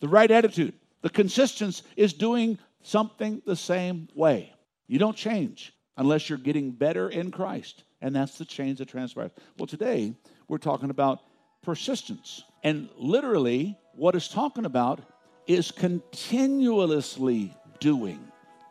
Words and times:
the 0.00 0.08
right 0.08 0.30
attitude. 0.30 0.74
The 1.02 1.10
consistency 1.10 1.82
is 1.96 2.12
doing 2.12 2.58
something 2.82 3.42
the 3.46 3.56
same 3.56 4.08
way. 4.14 4.52
You 4.86 4.98
don't 4.98 5.16
change 5.16 5.72
unless 5.96 6.28
you're 6.28 6.38
getting 6.38 6.72
better 6.72 7.08
in 7.08 7.30
Christ. 7.30 7.84
And 8.02 8.16
that's 8.16 8.38
the 8.38 8.44
change 8.44 8.78
that 8.78 8.88
transpires. 8.88 9.30
Well, 9.58 9.66
today 9.66 10.14
we're 10.48 10.58
talking 10.58 10.90
about 10.90 11.20
persistence. 11.62 12.42
And 12.62 12.88
literally, 12.96 13.78
what 13.94 14.14
it's 14.14 14.28
talking 14.28 14.64
about 14.64 15.00
is 15.46 15.70
continuously 15.70 17.54
doing 17.78 18.20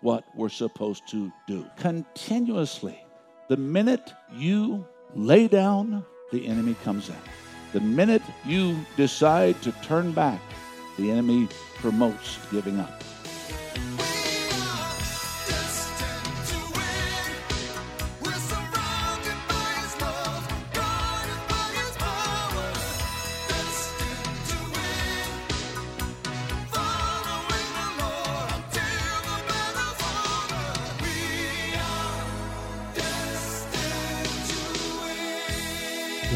what 0.02 0.24
we're 0.36 0.50
supposed 0.50 1.08
to 1.10 1.32
do. 1.48 1.66
Continuously. 1.78 3.00
The 3.50 3.58
minute 3.58 4.14
you 4.34 4.86
lay 5.16 5.48
down, 5.48 6.06
the 6.32 6.48
enemy 6.48 6.76
comes 6.84 7.10
in. 7.10 7.16
The 7.74 7.82
minute 7.82 8.22
you 8.46 8.78
decide 8.98 9.62
to 9.64 9.72
turn 9.84 10.12
back, 10.12 10.42
the 11.00 11.10
enemy 11.10 11.48
promotes 11.76 12.40
giving 12.52 12.80
up. 12.80 13.04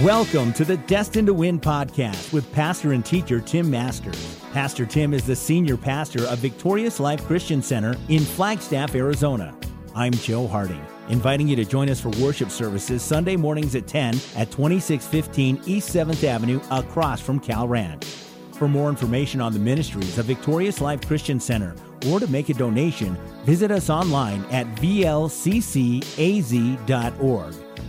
Welcome 0.03 0.51
to 0.53 0.65
the 0.65 0.75
Destined 0.75 1.27
to 1.27 1.33
Win 1.33 1.61
podcast 1.61 2.33
with 2.33 2.51
pastor 2.51 2.91
and 2.91 3.05
teacher 3.05 3.39
Tim 3.39 3.71
Masters. 3.71 4.37
Pastor 4.51 4.85
Tim 4.85 5.13
is 5.13 5.25
the 5.25 5.33
senior 5.33 5.77
pastor 5.77 6.25
of 6.25 6.39
Victorious 6.39 6.99
Life 6.99 7.23
Christian 7.23 7.61
Center 7.61 7.95
in 8.09 8.19
Flagstaff, 8.19 8.95
Arizona. 8.95 9.57
I'm 9.95 10.11
Joe 10.11 10.45
Harding, 10.45 10.85
inviting 11.07 11.47
you 11.47 11.55
to 11.55 11.63
join 11.63 11.89
us 11.89 12.01
for 12.01 12.09
worship 12.21 12.49
services 12.49 13.01
Sunday 13.01 13.37
mornings 13.37 13.75
at 13.75 13.87
10 13.87 14.15
at 14.35 14.51
2615 14.51 15.61
East 15.65 15.95
7th 15.95 16.25
Avenue 16.25 16.59
across 16.69 17.21
from 17.21 17.39
Cal 17.39 17.65
Ranch. 17.65 18.03
For 18.51 18.67
more 18.67 18.89
information 18.89 19.39
on 19.39 19.53
the 19.53 19.59
ministries 19.59 20.17
of 20.17 20.25
Victorious 20.25 20.81
Life 20.81 21.07
Christian 21.07 21.39
Center 21.39 21.77
or 22.07 22.19
to 22.19 22.27
make 22.27 22.49
a 22.49 22.53
donation, 22.53 23.15
visit 23.45 23.71
us 23.71 23.89
online 23.89 24.43
at 24.51 24.67
vlccaz.org. 24.75 25.23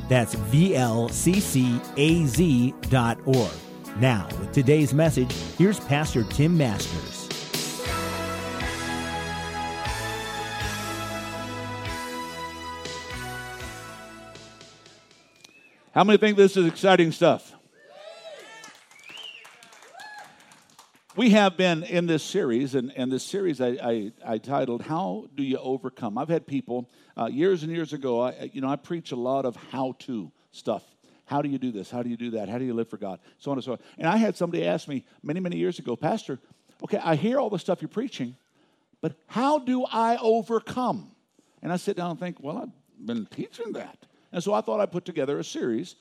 That's 0.09 0.35
vlccaz.org. 0.35 1.25
Now, 4.01 4.27
with 4.41 4.53
today's 4.53 4.93
message, 4.93 5.33
here's 5.57 5.79
Pastor 5.81 6.25
Tim 6.25 6.57
Masters. 6.59 7.29
How 15.95 16.03
many 16.03 16.19
think 16.19 16.37
this 16.37 16.57
is 16.57 16.67
exciting 16.67 17.13
stuff? 17.13 17.54
We 21.17 21.31
have 21.31 21.57
been 21.57 21.85
in 21.85 22.07
this 22.07 22.25
series, 22.25 22.75
and, 22.75 22.93
and 22.97 23.13
this 23.13 23.23
series 23.23 23.61
I, 23.61 23.69
I, 23.69 24.13
I 24.27 24.39
titled, 24.39 24.83
How 24.83 25.29
Do 25.37 25.45
You 25.45 25.59
Overcome? 25.59 26.19
I've 26.19 26.29
had 26.29 26.45
people 26.45 26.91
uh, 27.17 27.27
years 27.27 27.63
and 27.63 27.71
years 27.71 27.93
ago, 27.93 28.21
I, 28.21 28.51
you 28.53 28.61
know, 28.61 28.69
I 28.69 28.75
preach 28.75 29.13
a 29.13 29.17
lot 29.17 29.45
of 29.45 29.55
how 29.71 29.95
to 30.01 30.33
stuff. 30.51 30.83
How 31.27 31.41
do 31.41 31.49
you 31.49 31.57
do 31.57 31.71
this? 31.71 31.89
How 31.89 32.03
do 32.03 32.11
you 32.11 32.17
do 32.17 32.33
that? 32.33 32.49
How 32.49 32.59
do 32.59 32.65
you 32.65 32.75
live 32.75 32.91
for 32.91 32.97
God? 32.97 33.21
So 33.39 33.53
on 33.53 33.59
and 33.59 33.65
so 33.65 33.73
on. 33.73 33.79
And 33.97 34.09
I 34.09 34.17
had 34.17 34.37
somebody 34.37 34.67
ask 34.67 34.89
me 34.89 35.05
many, 35.23 35.39
many 35.39 35.57
years 35.57 35.79
ago, 35.79 35.95
Pastor, 35.95 36.41
okay, 36.83 36.99
I 36.99 37.15
hear 37.15 37.39
all 37.39 37.49
the 37.49 37.61
stuff 37.61 37.81
you're 37.81 37.89
preaching, 37.89 38.35
but 39.01 39.15
how 39.29 39.61
do 39.61 39.85
I 39.85 40.17
overcome? 40.17 41.13
And 41.63 41.73
I 41.73 41.77
sit 41.77 41.97
down 41.97 42.11
and 42.11 42.19
think, 42.19 42.39
well, 42.41 42.59
I've 42.59 43.07
been 43.07 43.27
teaching 43.27 43.75
that. 43.75 43.99
And 44.33 44.43
so 44.43 44.53
I 44.53 44.63
thought 44.63 44.81
I'd 44.81 44.91
put 44.91 45.05
together 45.05 45.39
a 45.39 45.45
series 45.45 45.95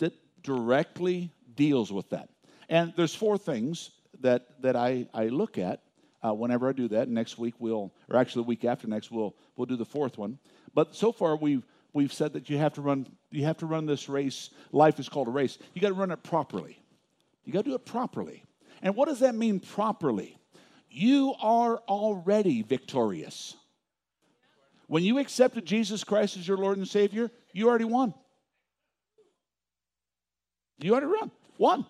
that 0.00 0.12
directly 0.42 1.32
deals 1.56 1.90
with 1.90 2.10
that. 2.10 2.28
And 2.68 2.92
there's 2.94 3.14
four 3.14 3.38
things 3.38 3.92
that, 4.20 4.62
that 4.62 4.76
I, 4.76 5.06
I 5.12 5.26
look 5.26 5.58
at 5.58 5.82
uh, 6.22 6.32
whenever 6.32 6.68
I 6.68 6.72
do 6.72 6.88
that. 6.88 7.08
Next 7.08 7.38
week 7.38 7.54
we'll, 7.58 7.92
or 8.08 8.16
actually 8.16 8.42
the 8.44 8.48
week 8.48 8.64
after 8.64 8.86
next, 8.86 9.10
we'll, 9.10 9.34
we'll 9.56 9.66
do 9.66 9.76
the 9.76 9.84
fourth 9.84 10.18
one. 10.18 10.38
But 10.74 10.94
so 10.94 11.12
far 11.12 11.36
we've, 11.36 11.66
we've 11.92 12.12
said 12.12 12.32
that 12.34 12.50
you 12.50 12.58
have 12.58 12.74
to 12.74 12.82
run, 12.82 13.06
you 13.30 13.44
have 13.44 13.58
to 13.58 13.66
run 13.66 13.86
this 13.86 14.08
race. 14.08 14.50
Life 14.72 14.98
is 14.98 15.08
called 15.08 15.28
a 15.28 15.32
race. 15.32 15.58
You 15.74 15.80
got 15.80 15.88
to 15.88 15.94
run 15.94 16.10
it 16.10 16.22
properly. 16.22 16.82
You 17.44 17.52
got 17.52 17.64
to 17.64 17.70
do 17.70 17.74
it 17.74 17.86
properly. 17.86 18.44
And 18.82 18.94
what 18.94 19.08
does 19.08 19.20
that 19.20 19.34
mean 19.34 19.60
properly? 19.60 20.36
You 20.90 21.34
are 21.40 21.78
already 21.88 22.62
victorious. 22.62 23.56
When 24.86 25.04
you 25.04 25.18
accepted 25.18 25.64
Jesus 25.64 26.02
Christ 26.02 26.36
as 26.36 26.48
your 26.48 26.56
Lord 26.56 26.76
and 26.76 26.88
Savior, 26.88 27.30
you 27.52 27.68
already 27.68 27.84
won. 27.84 28.12
You 30.78 30.92
already 30.92 31.06
run. 31.06 31.30
Won. 31.58 31.86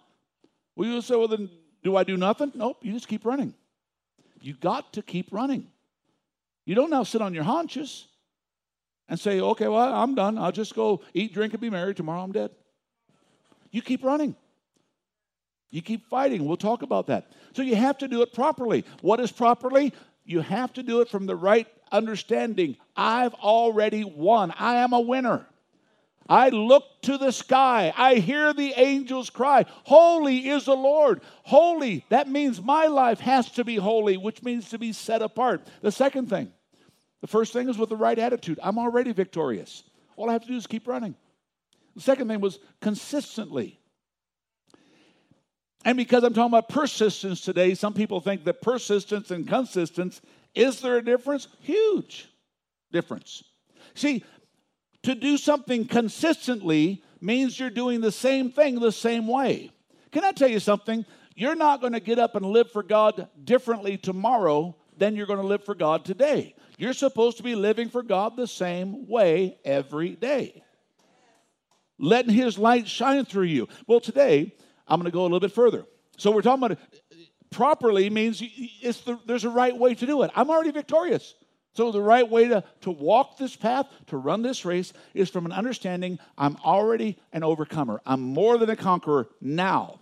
Well, 0.77 0.89
you 0.89 1.01
say, 1.01 1.17
well, 1.17 1.29
then 1.29 1.49
do 1.83 1.97
I 1.97 2.05
do 2.05 2.17
nothing? 2.17 2.53
Nope, 2.55 2.79
you 2.83 2.93
just 2.93 3.09
keep 3.09 3.25
running. 3.25 3.55
You 4.41 4.55
got 4.55 4.93
to 4.95 5.03
keep 5.03 5.29
running. 5.31 5.67
You 6.65 6.75
don't 6.75 6.91
now 6.91 7.03
sit 7.03 7.21
on 7.21 7.35
your 7.35 7.45
haunches 7.45 8.07
and 9.09 9.19
say, 9.19 9.41
okay, 9.41 9.69
well, 9.69 9.93
I'm 9.95 10.15
done. 10.15 10.39
I'll 10.39 10.53
just 10.53 10.75
go 10.75 11.03
eat, 11.15 11.35
drink, 11.35 11.53
and 11.53 11.61
be 11.61 11.71
merry. 11.71 11.95
Tomorrow 11.95 12.23
I'm 12.23 12.33
dead. 12.33 12.51
You 13.71 13.83
keep 13.83 14.05
running. 14.05 14.37
You 15.71 15.83
keep 15.83 16.09
fighting. 16.09 16.45
We'll 16.45 16.57
talk 16.57 16.83
about 16.83 17.07
that. 17.09 17.33
So 17.55 17.63
you 17.63 17.77
have 17.77 17.99
to 17.99 18.09
do 18.09 18.23
it 18.23 18.33
properly. 18.33 18.85
What 19.03 19.21
is 19.21 19.31
properly? 19.33 19.93
You 20.25 20.41
have 20.41 20.73
to 20.75 20.83
do 20.83 21.01
it 21.01 21.09
from 21.09 21.27
the 21.27 21.37
right 21.37 21.67
understanding. 21.93 22.77
I've 22.97 23.35
already 23.35 24.05
won. 24.05 24.53
I 24.59 24.77
am 24.77 24.93
a 24.93 25.01
winner. 25.01 25.47
I 26.31 26.51
look 26.51 26.85
to 27.03 27.19
the 27.19 27.33
sky. 27.33 27.93
I 27.97 28.15
hear 28.15 28.53
the 28.53 28.73
angels 28.77 29.31
cry, 29.31 29.67
Holy 29.83 30.49
is 30.49 30.67
the 30.67 30.77
Lord. 30.77 31.23
Holy, 31.43 32.07
that 32.09 32.29
means 32.29 32.63
my 32.63 32.87
life 32.87 33.19
has 33.19 33.51
to 33.53 33.65
be 33.65 33.75
holy, 33.75 34.17
which 34.17 34.45
means 34.45 34.71
to 34.71 34.79
be 34.79 34.93
set 34.93 35.23
apart. 35.23 35.67
The 35.83 35.91
second 35.91 36.31
thing, 36.31 36.53
the 37.21 37.27
first 37.27 37.53
thing 37.53 37.69
is 37.69 37.77
with 37.77 37.89
the 37.89 37.97
right 37.97 38.19
attitude. 38.19 38.61
I'm 38.63 38.79
already 38.79 39.13
victorious. 39.13 39.83
All 40.17 40.31
I 40.31 40.35
have 40.35 40.43
to 40.43 40.49
do 40.49 40.57
is 40.57 40.69
keep 40.69 40.87
running. 40.87 41.17
The 41.97 42.03
second 42.03 42.29
thing 42.29 42.41
was 42.41 42.61
consistently. 42.81 43.81
And 45.85 45.97
because 45.97 46.23
I'm 46.23 46.35
talking 46.35 46.53
about 46.53 46.69
persistence 46.69 47.41
today, 47.41 47.75
some 47.75 47.95
people 47.95 48.21
think 48.21 48.45
that 48.45 48.63
persistence 48.63 49.33
and 49.33 49.49
consistence 49.49 50.21
is 50.55 50.81
there 50.81 50.97
a 50.97 51.05
difference? 51.05 51.49
Huge 51.61 52.29
difference. 52.93 53.43
See, 53.95 54.25
to 55.03 55.15
do 55.15 55.37
something 55.37 55.87
consistently 55.87 57.03
means 57.21 57.59
you're 57.59 57.71
doing 57.71 58.01
the 58.01 58.13
same 58.13 58.51
thing 58.51 58.81
the 58.81 58.93
same 58.93 59.27
way. 59.27 59.71
Can 60.13 60.25
I 60.25 60.33
tell 60.33 60.49
you 60.49 60.61
something? 60.61 61.05
You're 61.35 61.55
not 61.55 61.81
going 61.81 61.93
to 61.93 62.01
get 62.01 62.19
up 62.19 62.35
and 62.35 62.45
live 62.45 62.71
for 62.71 62.83
God 62.83 63.29
differently 63.45 63.97
tomorrow 63.97 64.77
than 64.97 65.17
you're 65.17 65.27
going 65.27 65.41
to 65.41 65.47
live 65.47 65.65
for 65.65 65.75
God 65.75 66.05
today. 66.05 66.55
You're 66.77 66.93
supposed 66.93 67.37
to 67.39 67.43
be 67.43 67.55
living 67.55 67.89
for 67.89 68.03
God 68.03 68.37
the 68.37 68.47
same 68.47 69.07
way 69.07 69.59
every 69.65 70.11
day. 70.11 70.63
Letting 71.99 72.33
His 72.35 72.59
light 72.59 72.89
shine 72.89 73.25
through 73.25 73.45
you. 73.45 73.69
Well, 73.87 74.01
today, 74.01 74.55
I'm 74.89 74.99
going 74.99 75.11
to 75.11 75.15
go 75.15 75.23
a 75.23 75.25
little 75.25 75.41
bit 75.41 75.53
further. 75.53 75.85
So, 76.17 76.31
we're 76.31 76.43
talking 76.43 76.65
about 76.65 76.79
properly 77.51 78.09
means 78.11 78.43
it's 78.43 79.01
the, 79.03 79.19
there's 79.27 79.45
a 79.45 79.51
right 79.51 79.77
way 79.77 79.95
to 79.95 80.07
do 80.07 80.23
it. 80.23 80.31
I'm 80.35 80.51
already 80.51 80.71
victorious. 80.71 81.35
So, 81.73 81.93
the 81.93 82.03
right 82.03 82.29
way 82.29 82.49
to, 82.49 82.65
to 82.81 82.91
walk 82.91 83.39
this 83.39 83.55
path, 83.55 83.87
to 84.09 84.17
run 84.17 84.43
this 84.43 84.65
race, 84.65 84.93
is 85.15 85.31
from 85.31 85.47
an 85.47 85.53
understanding 85.53 86.19
I'm 86.37 86.57
already 86.65 87.17
an 87.33 87.45
overcomer. 87.45 88.01
I'm 88.05 88.21
more 88.21 88.59
than 88.59 88.71
a 88.71 88.77
conqueror 88.77 89.29
now. 89.41 90.01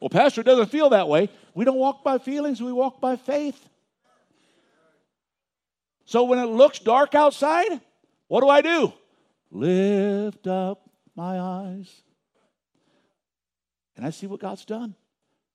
Well, 0.00 0.08
Pastor, 0.08 0.42
doesn't 0.42 0.70
feel 0.70 0.90
that 0.90 1.08
way. 1.08 1.28
We 1.54 1.66
don't 1.66 1.76
walk 1.76 2.02
by 2.02 2.18
feelings, 2.18 2.62
we 2.62 2.72
walk 2.72 3.00
by 3.00 3.16
faith. 3.16 3.68
So, 6.06 6.24
when 6.24 6.38
it 6.38 6.46
looks 6.46 6.78
dark 6.78 7.14
outside, 7.14 7.80
what 8.28 8.40
do 8.40 8.48
I 8.48 8.62
do? 8.62 8.94
Lift 9.50 10.46
up 10.46 10.88
my 11.14 11.38
eyes. 11.38 12.02
And 13.96 14.06
I 14.06 14.10
see 14.10 14.26
what 14.26 14.40
God's 14.40 14.64
done. 14.64 14.94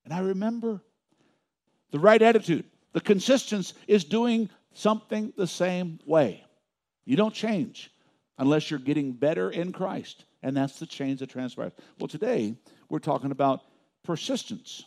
And 0.06 0.14
I 0.14 0.20
remember 0.20 0.82
the 1.92 2.00
right 2.00 2.22
attitude. 2.22 2.66
The 2.94 3.02
consistency 3.02 3.74
is 3.88 4.04
doing 4.04 4.50
something 4.74 5.34
the 5.38 5.48
same 5.48 6.00
way. 6.06 6.44
You 7.06 7.16
don't 7.16 7.34
change 7.34 7.92
unless 8.38 8.70
you're 8.70 8.80
getting 8.80 9.14
better 9.14 9.50
in 9.50 9.72
Christ. 9.72 10.26
And 10.44 10.56
that's 10.56 10.80
the 10.80 10.86
change 10.86 11.20
that 11.20 11.30
transpires. 11.30 11.74
Well, 12.00 12.08
today 12.08 12.56
we're 12.90 13.00
talking 13.00 13.32
about 13.32 13.62
persistence. 14.04 14.86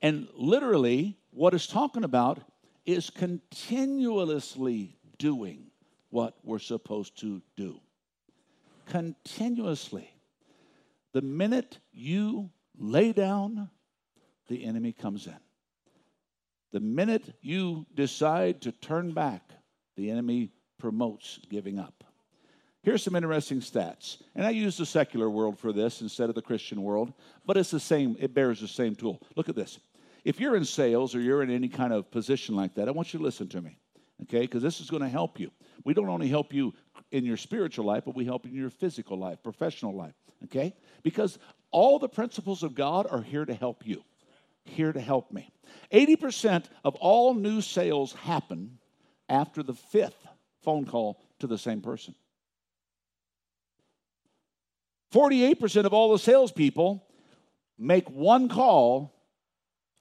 And 0.00 0.28
literally, 0.34 1.18
what 1.30 1.54
it's 1.54 1.66
talking 1.66 2.04
about 2.04 2.40
is 2.84 3.10
continuously 3.10 4.96
doing 5.18 5.70
what 6.10 6.34
we're 6.44 6.58
supposed 6.58 7.18
to 7.20 7.42
do. 7.56 7.80
Continuously. 8.86 10.10
The 11.12 11.22
minute 11.22 11.78
you 11.92 12.50
lay 12.78 13.12
down, 13.12 13.70
the 14.48 14.64
enemy 14.64 14.92
comes 14.92 15.26
in. 15.26 15.36
The 16.72 16.80
minute 16.80 17.34
you 17.40 17.86
decide 17.94 18.62
to 18.62 18.72
turn 18.72 19.12
back, 19.12 19.50
the 19.96 20.10
enemy 20.10 20.52
promotes 20.78 21.38
giving 21.48 21.78
up. 21.78 22.04
Here's 22.82 23.02
some 23.02 23.16
interesting 23.16 23.60
stats. 23.60 24.22
And 24.36 24.46
I 24.46 24.50
use 24.50 24.76
the 24.76 24.86
secular 24.86 25.28
world 25.28 25.58
for 25.58 25.72
this 25.72 26.02
instead 26.02 26.28
of 26.28 26.36
the 26.36 26.42
Christian 26.42 26.82
world, 26.82 27.12
but 27.44 27.56
it's 27.56 27.70
the 27.72 27.80
same, 27.80 28.16
it 28.20 28.32
bears 28.32 28.60
the 28.60 28.68
same 28.68 28.94
tool. 28.94 29.20
Look 29.34 29.48
at 29.48 29.56
this. 29.56 29.80
If 30.24 30.38
you're 30.38 30.56
in 30.56 30.64
sales 30.64 31.14
or 31.14 31.20
you're 31.20 31.42
in 31.42 31.50
any 31.50 31.68
kind 31.68 31.92
of 31.92 32.10
position 32.10 32.54
like 32.54 32.74
that, 32.74 32.88
I 32.88 32.92
want 32.92 33.12
you 33.12 33.18
to 33.18 33.24
listen 33.24 33.48
to 33.48 33.60
me, 33.60 33.78
okay? 34.22 34.42
Because 34.42 34.62
this 34.62 34.80
is 34.80 34.90
going 34.90 35.02
to 35.02 35.08
help 35.08 35.40
you. 35.40 35.50
We 35.84 35.94
don't 35.94 36.08
only 36.08 36.28
help 36.28 36.52
you 36.52 36.74
in 37.10 37.24
your 37.24 37.36
spiritual 37.36 37.84
life, 37.84 38.04
but 38.04 38.14
we 38.14 38.24
help 38.24 38.44
in 38.44 38.54
your 38.54 38.70
physical 38.70 39.18
life, 39.18 39.42
professional 39.42 39.96
life, 39.96 40.14
okay? 40.44 40.74
Because 41.02 41.38
all 41.70 41.98
the 41.98 42.08
principles 42.08 42.62
of 42.62 42.74
God 42.74 43.06
are 43.10 43.22
here 43.22 43.44
to 43.44 43.54
help 43.54 43.86
you, 43.86 44.04
here 44.68 44.92
to 44.92 45.00
help 45.00 45.32
me. 45.32 45.50
80% 45.92 46.64
of 46.84 46.94
all 46.96 47.34
new 47.34 47.60
sales 47.60 48.12
happen 48.12 48.78
after 49.28 49.62
the 49.62 49.74
fifth 49.74 50.26
phone 50.62 50.84
call 50.84 51.20
to 51.38 51.46
the 51.46 51.58
same 51.58 51.80
person. 51.80 52.14
48% 55.12 55.84
of 55.84 55.92
all 55.92 56.12
the 56.12 56.18
salespeople 56.18 57.06
make 57.78 58.10
one 58.10 58.48
call 58.48 59.14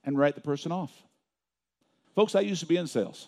and 0.04 0.18
write 0.18 0.36
the 0.36 0.42
person 0.42 0.72
off. 0.72 0.92
Folks, 2.16 2.36
I 2.36 2.42
used 2.42 2.62
to 2.62 2.66
be 2.66 2.78
in 2.78 2.88
sales, 2.88 3.28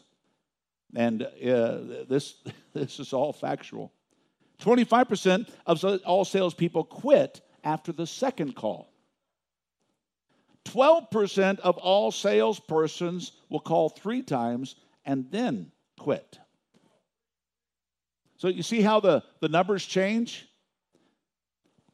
and 0.96 1.24
uh, 1.24 2.06
this, 2.08 2.36
this 2.74 3.00
is 3.00 3.14
all 3.14 3.34
factual. 3.34 3.92
25% 4.62 5.50
of 5.66 5.84
all 6.06 6.26
salespeople 6.26 6.84
quit 6.86 7.42
after 7.64 7.92
the 7.92 8.08
second 8.08 8.56
call. 8.56 8.92
12% 10.68 11.60
of 11.60 11.78
all 11.78 12.12
salespersons 12.12 13.32
will 13.50 13.60
call 13.60 13.90
three 13.90 14.22
times 14.22 14.76
and 15.06 15.32
then 15.32 15.72
quit. 15.98 16.40
So 18.38 18.50
you 18.50 18.64
see 18.64 18.82
how 18.82 19.00
the, 19.00 19.24
the 19.40 19.50
numbers 19.50 19.86
change? 19.86 20.48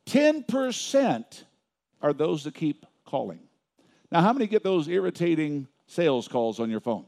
10% 0.08 1.44
are 2.02 2.14
those 2.14 2.44
that 2.44 2.56
keep 2.56 2.86
calling. 3.06 3.40
Now, 4.12 4.22
how 4.22 4.34
many 4.34 4.48
get 4.48 4.64
those 4.64 4.88
irritating 4.88 5.68
sales 5.88 6.28
calls 6.28 6.60
on 6.60 6.70
your 6.70 6.82
phone? 6.82 7.06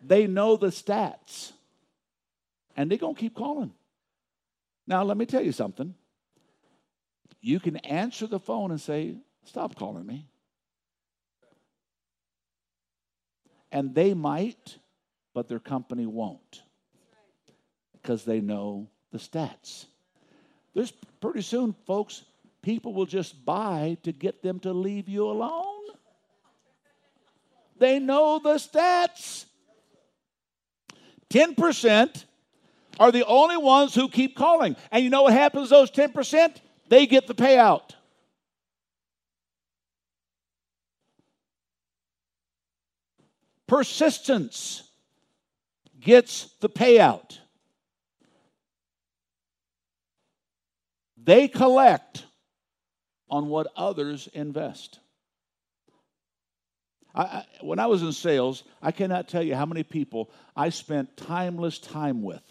They 0.00 0.26
know 0.26 0.56
the 0.56 0.68
stats 0.68 1.52
and 2.76 2.90
they're 2.90 2.98
going 2.98 3.16
to 3.16 3.20
keep 3.20 3.34
calling. 3.34 3.72
Now, 4.86 5.02
let 5.02 5.16
me 5.16 5.26
tell 5.26 5.42
you 5.42 5.52
something. 5.52 5.94
You 7.40 7.60
can 7.60 7.76
answer 7.76 8.26
the 8.26 8.40
phone 8.40 8.70
and 8.70 8.80
say, 8.80 9.16
Stop 9.44 9.76
calling 9.76 10.06
me. 10.06 10.26
And 13.72 13.94
they 13.94 14.14
might, 14.14 14.78
but 15.34 15.48
their 15.48 15.58
company 15.58 16.06
won't 16.06 16.62
because 17.94 18.24
they 18.24 18.40
know 18.40 18.88
the 19.10 19.18
stats. 19.18 19.86
There's 20.74 20.92
pretty 21.20 21.42
soon, 21.42 21.74
folks, 21.86 22.24
people 22.62 22.92
will 22.92 23.06
just 23.06 23.44
buy 23.44 23.96
to 24.02 24.12
get 24.12 24.42
them 24.42 24.60
to 24.60 24.72
leave 24.72 25.08
you 25.08 25.24
alone. 25.24 25.64
They 27.78 27.98
know 27.98 28.40
the 28.42 28.54
stats. 28.54 29.46
10% 31.30 32.24
are 32.98 33.12
the 33.12 33.26
only 33.26 33.56
ones 33.56 33.94
who 33.94 34.08
keep 34.08 34.36
calling. 34.36 34.76
And 34.90 35.04
you 35.04 35.10
know 35.10 35.22
what 35.22 35.32
happens 35.32 35.70
those 35.70 35.90
10%? 35.90 36.56
They 36.88 37.06
get 37.06 37.26
the 37.26 37.34
payout. 37.34 37.90
Persistence 43.66 44.82
gets 46.00 46.50
the 46.60 46.70
payout. 46.70 47.38
They 51.22 51.48
collect 51.48 52.24
on 53.28 53.48
what 53.48 53.66
others 53.76 54.28
invest. 54.32 55.00
I, 57.14 57.44
when 57.60 57.78
I 57.78 57.86
was 57.86 58.02
in 58.02 58.12
sales, 58.12 58.62
I 58.80 58.92
cannot 58.92 59.28
tell 59.28 59.42
you 59.42 59.54
how 59.54 59.66
many 59.66 59.82
people 59.82 60.30
I 60.56 60.70
spent 60.70 61.16
timeless 61.16 61.78
time 61.78 62.22
with 62.22 62.42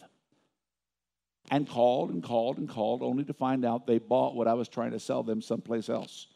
and 1.49 1.67
called 1.67 2.09
and 2.09 2.23
called 2.23 2.57
and 2.57 2.67
called 2.67 3.01
only 3.01 3.23
to 3.23 3.33
find 3.33 3.65
out 3.65 3.87
they 3.87 3.99
bought 3.99 4.35
what 4.35 4.47
I 4.47 4.53
was 4.53 4.67
trying 4.67 4.91
to 4.91 4.99
sell 4.99 5.23
them 5.23 5.41
someplace 5.41 5.89
else. 5.89 6.27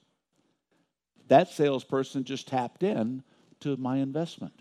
That 1.28 1.50
salesperson 1.50 2.24
just 2.24 2.48
tapped 2.48 2.84
in 2.84 3.24
to 3.62 3.78
my 3.78 3.98
investment. 3.98 4.54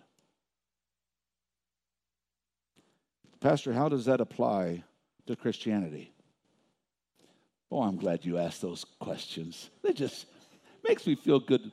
Pastor, 3.40 3.72
how 3.72 3.88
does 3.88 4.04
that 4.04 4.20
apply 4.20 4.84
to 5.26 5.34
Christianity? 5.34 6.12
Oh, 7.70 7.82
I'm 7.82 7.96
glad 7.96 8.24
you 8.24 8.38
asked 8.38 8.62
those 8.62 8.84
questions. 8.98 9.70
They 9.82 9.92
just 9.92 10.26
makes 10.86 11.06
me 11.06 11.14
feel 11.14 11.40
good. 11.40 11.72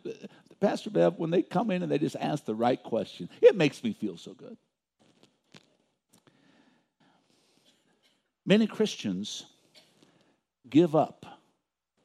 Pastor 0.59 0.89
Bev, 0.89 1.17
when 1.17 1.29
they 1.29 1.41
come 1.41 1.71
in 1.71 1.83
and 1.83 1.91
they 1.91 1.99
just 1.99 2.15
ask 2.19 2.45
the 2.45 2.55
right 2.55 2.81
question, 2.81 3.29
it 3.41 3.55
makes 3.55 3.83
me 3.83 3.93
feel 3.93 4.17
so 4.17 4.33
good. 4.33 4.57
Many 8.47 8.65
Christians 8.65 9.45
give 10.69 10.95
up 10.95 11.25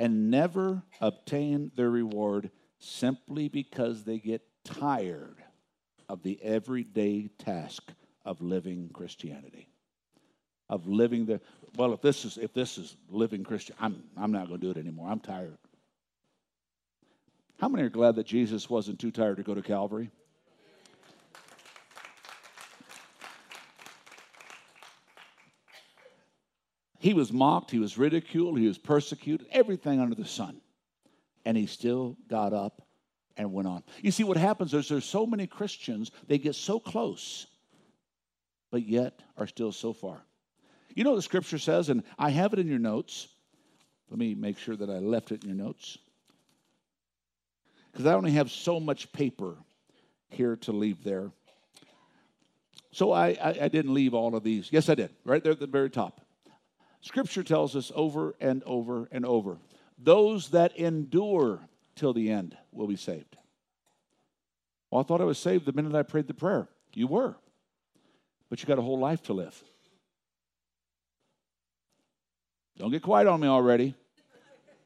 and 0.00 0.28
never 0.28 0.82
obtain 1.00 1.70
their 1.76 1.88
reward 1.88 2.50
simply 2.80 3.48
because 3.48 4.02
they 4.02 4.18
get 4.18 4.42
tired 4.64 5.36
of 6.08 6.24
the 6.24 6.42
everyday 6.42 7.28
task 7.38 7.92
of 8.24 8.42
living 8.42 8.90
Christianity. 8.92 9.68
Of 10.68 10.88
living 10.88 11.26
the 11.26 11.40
well 11.76 11.92
if 11.92 12.00
this 12.00 12.24
is 12.24 12.38
if 12.38 12.52
this 12.52 12.76
is 12.76 12.96
living 13.08 13.44
christian 13.44 13.74
i'm 13.78 14.02
i'm 14.16 14.32
not 14.32 14.48
going 14.48 14.60
to 14.60 14.66
do 14.66 14.70
it 14.70 14.82
anymore. 14.82 15.08
I'm 15.08 15.20
tired. 15.20 15.58
How 17.60 17.68
many 17.68 17.84
are 17.84 17.90
glad 17.90 18.16
that 18.16 18.26
jesus 18.26 18.68
wasn't 18.68 18.98
too 18.98 19.10
tired 19.10 19.36
to 19.36 19.42
go 19.42 19.54
to 19.54 19.62
calvary 19.62 20.10
he 27.02 27.14
was 27.14 27.32
mocked 27.32 27.70
he 27.70 27.78
was 27.78 27.98
ridiculed 27.98 28.58
he 28.58 28.66
was 28.66 28.78
persecuted 28.78 29.46
everything 29.50 30.00
under 30.00 30.14
the 30.14 30.24
sun 30.24 30.60
and 31.44 31.56
he 31.56 31.66
still 31.66 32.16
got 32.28 32.52
up 32.52 32.82
and 33.36 33.52
went 33.52 33.68
on 33.68 33.82
you 34.00 34.10
see 34.10 34.24
what 34.24 34.36
happens 34.36 34.72
is 34.74 34.88
there's 34.88 35.04
so 35.04 35.26
many 35.26 35.46
christians 35.46 36.10
they 36.28 36.38
get 36.38 36.54
so 36.54 36.78
close 36.78 37.46
but 38.70 38.86
yet 38.86 39.20
are 39.36 39.46
still 39.46 39.72
so 39.72 39.92
far 39.92 40.22
you 40.94 41.04
know 41.04 41.16
the 41.16 41.22
scripture 41.22 41.58
says, 41.58 41.88
and 41.88 42.02
I 42.18 42.30
have 42.30 42.52
it 42.52 42.58
in 42.58 42.68
your 42.68 42.78
notes. 42.78 43.28
Let 44.10 44.18
me 44.18 44.34
make 44.34 44.58
sure 44.58 44.76
that 44.76 44.90
I 44.90 44.98
left 44.98 45.32
it 45.32 45.42
in 45.42 45.48
your 45.48 45.58
notes. 45.58 45.98
Because 47.90 48.06
I 48.06 48.14
only 48.14 48.32
have 48.32 48.50
so 48.50 48.80
much 48.80 49.12
paper 49.12 49.56
here 50.28 50.56
to 50.56 50.72
leave 50.72 51.02
there. 51.04 51.30
So 52.90 53.12
I, 53.12 53.28
I, 53.28 53.58
I, 53.62 53.68
didn't 53.68 53.94
leave 53.94 54.12
all 54.12 54.34
of 54.34 54.44
these. 54.44 54.68
Yes, 54.70 54.88
I 54.90 54.94
did, 54.94 55.10
right 55.24 55.42
there 55.42 55.52
at 55.52 55.60
the 55.60 55.66
very 55.66 55.88
top. 55.88 56.20
Scripture 57.02 57.42
tells 57.42 57.76
us 57.76 57.92
over 57.94 58.34
and 58.40 58.62
over 58.64 59.08
and 59.12 59.26
over 59.26 59.58
those 59.98 60.50
that 60.50 60.76
endure 60.76 61.60
till 61.94 62.12
the 62.12 62.30
end 62.30 62.56
will 62.72 62.86
be 62.86 62.96
saved. 62.96 63.36
Well, 64.90 65.00
I 65.00 65.04
thought 65.04 65.20
I 65.20 65.24
was 65.24 65.38
saved 65.38 65.64
the 65.64 65.72
minute 65.72 65.94
I 65.94 66.02
prayed 66.02 66.26
the 66.26 66.34
prayer. 66.34 66.68
You 66.94 67.06
were, 67.06 67.36
but 68.50 68.60
you 68.60 68.66
got 68.66 68.78
a 68.78 68.82
whole 68.82 68.98
life 68.98 69.22
to 69.24 69.32
live. 69.32 69.62
Don't 72.78 72.90
get 72.90 73.02
quiet 73.02 73.26
on 73.26 73.40
me 73.40 73.48
already. 73.48 73.94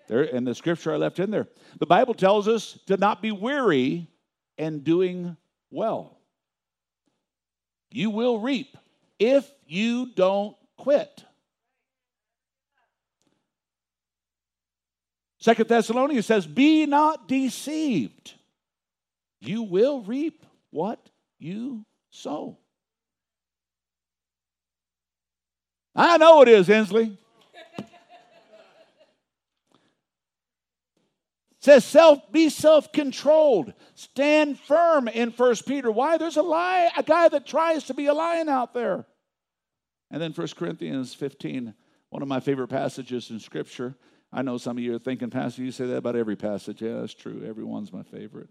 There, 0.08 0.23
in 0.23 0.44
the 0.44 0.54
scripture 0.54 0.92
I 0.92 0.96
left 0.96 1.18
in 1.18 1.30
there. 1.30 1.49
The 1.78 1.87
Bible 1.87 2.14
tells 2.14 2.46
us 2.46 2.78
to 2.87 2.96
not 2.96 3.20
be 3.20 3.32
weary 3.32 4.06
in 4.56 4.80
doing 4.80 5.37
well. 5.70 6.18
You 7.90 8.11
will 8.11 8.38
reap 8.38 8.76
if 9.18 9.50
you 9.66 10.12
don't 10.14 10.56
quit. 10.76 11.25
Second 15.46 15.68
Thessalonians 15.68 16.26
says, 16.26 16.44
Be 16.44 16.86
not 16.86 17.28
deceived. 17.28 18.34
You 19.40 19.62
will 19.62 20.00
reap 20.00 20.44
what 20.72 20.98
you 21.38 21.86
sow. 22.10 22.58
I 25.94 26.18
know 26.18 26.42
it 26.42 26.48
is, 26.48 26.66
Hensley. 26.66 27.16
says 31.60 31.84
self 31.84 32.32
be 32.32 32.48
self-controlled 32.48 33.72
stand 33.94 34.58
firm 34.58 35.06
in 35.08 35.32
first 35.32 35.66
peter 35.66 35.90
why 35.90 36.16
there's 36.16 36.36
a 36.36 36.42
lie 36.42 36.88
a 36.96 37.02
guy 37.02 37.28
that 37.28 37.44
tries 37.44 37.82
to 37.82 37.94
be 37.94 38.06
a 38.06 38.14
lion 38.14 38.48
out 38.48 38.72
there 38.72 39.04
and 40.12 40.22
then 40.22 40.32
First 40.32 40.54
corinthians 40.54 41.12
15 41.12 41.74
one 42.10 42.22
of 42.22 42.28
my 42.28 42.38
favorite 42.38 42.68
passages 42.68 43.32
in 43.32 43.40
scripture 43.40 43.96
i 44.37 44.43
know 44.43 44.57
some 44.59 44.76
of 44.78 44.85
you 44.85 44.95
are 44.95 45.00
thinking 45.00 45.31
pastor 45.31 45.62
you 45.62 45.73
say 45.73 45.87
that 45.87 45.97
about 45.97 46.14
every 46.14 46.37
passage 46.37 46.81
yeah 46.81 47.00
that's 47.00 47.14
true 47.14 47.45
everyone's 47.45 47.93
my 47.93 48.05
favorite 48.05 48.49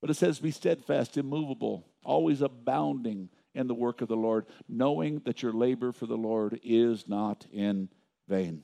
But 0.00 0.10
it 0.10 0.14
says, 0.14 0.38
Be 0.38 0.50
steadfast, 0.50 1.16
immovable, 1.16 1.86
always 2.04 2.40
abounding 2.40 3.28
in 3.54 3.66
the 3.66 3.74
work 3.74 4.00
of 4.00 4.08
the 4.08 4.16
Lord, 4.16 4.46
knowing 4.68 5.20
that 5.24 5.42
your 5.42 5.52
labor 5.52 5.92
for 5.92 6.06
the 6.06 6.16
Lord 6.16 6.58
is 6.62 7.06
not 7.08 7.46
in 7.52 7.88
vain. 8.28 8.62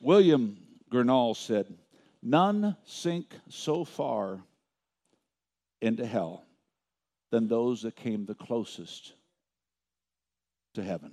William 0.00 0.58
Gurnall 0.90 1.36
said, 1.36 1.72
None 2.22 2.76
sink 2.84 3.34
so 3.48 3.84
far 3.84 4.42
into 5.80 6.04
hell 6.04 6.44
than 7.30 7.46
those 7.46 7.82
that 7.82 7.94
came 7.94 8.24
the 8.26 8.34
closest 8.34 9.12
to 10.74 10.82
heaven. 10.82 11.12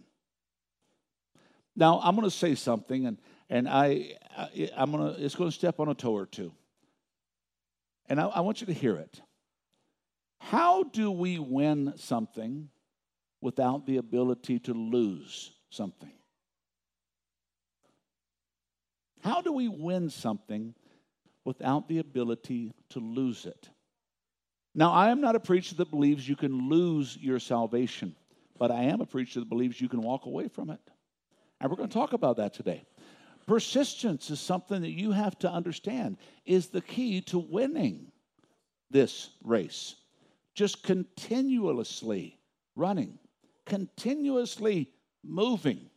Now, 1.76 2.00
I'm 2.04 2.16
going 2.16 2.28
to 2.30 2.36
say 2.36 2.56
something, 2.56 3.08
and, 3.08 3.18
and 3.50 3.68
I, 3.68 4.18
I, 4.38 4.70
am 4.78 4.92
going 4.92 5.16
to, 5.16 5.24
it's 5.24 5.36
going 5.36 5.50
to 5.50 5.56
step 5.56 5.80
on 5.80 5.90
a 5.90 5.96
toe 5.96 6.14
or 6.14 6.26
two. 6.26 6.54
And 8.08 8.20
I, 8.20 8.26
I 8.28 8.40
want 8.42 8.62
you 8.62 8.68
to 8.68 8.74
hear 8.74 8.96
it. 8.98 9.22
How 10.40 10.84
do 10.84 11.10
we 11.10 11.40
win 11.40 11.94
something 11.96 12.70
without 13.42 13.86
the 13.86 13.98
ability 13.98 14.60
to 14.60 14.74
lose 14.74 15.52
something? 15.70 16.12
How 19.24 19.42
do 19.42 19.54
we 19.54 19.70
win 19.70 20.10
something 20.10 20.76
without 21.46 21.88
the 21.88 22.00
ability 22.00 22.74
to 22.90 23.00
lose 23.00 23.46
it? 23.46 23.70
Now, 24.76 24.92
I 24.92 25.10
am 25.12 25.22
not 25.22 25.36
a 25.36 25.40
preacher 25.40 25.76
that 25.76 25.90
believes 25.90 26.28
you 26.28 26.36
can 26.36 26.68
lose 26.68 27.18
your 27.18 27.40
salvation, 27.40 28.16
but 28.58 28.70
I 28.70 28.84
am 28.84 29.02
a 29.02 29.06
preacher 29.06 29.40
that 29.40 29.50
believes 29.50 29.80
you 29.80 29.88
can 29.88 30.02
walk 30.02 30.26
away 30.26 30.50
from 30.50 30.70
it. 30.70 30.82
And 31.64 31.72
we're 31.72 31.78
going 31.78 31.88
to 31.88 31.94
talk 31.94 32.12
about 32.12 32.36
that 32.38 32.54
today. 32.54 32.84
Persistence 33.48 34.30
is 34.30 34.42
something 34.42 34.82
that 34.82 34.92
you 34.92 35.14
have 35.14 35.40
to 35.40 35.50
understand 35.50 36.18
is 36.46 36.68
the 36.68 36.82
key 36.82 37.22
to 37.22 37.40
winning 37.40 38.12
this 38.92 39.30
race. 39.42 39.96
Just 40.56 40.84
continuously 40.84 42.38
running, 42.76 43.18
continuously 43.66 44.90
moving. 45.24 45.90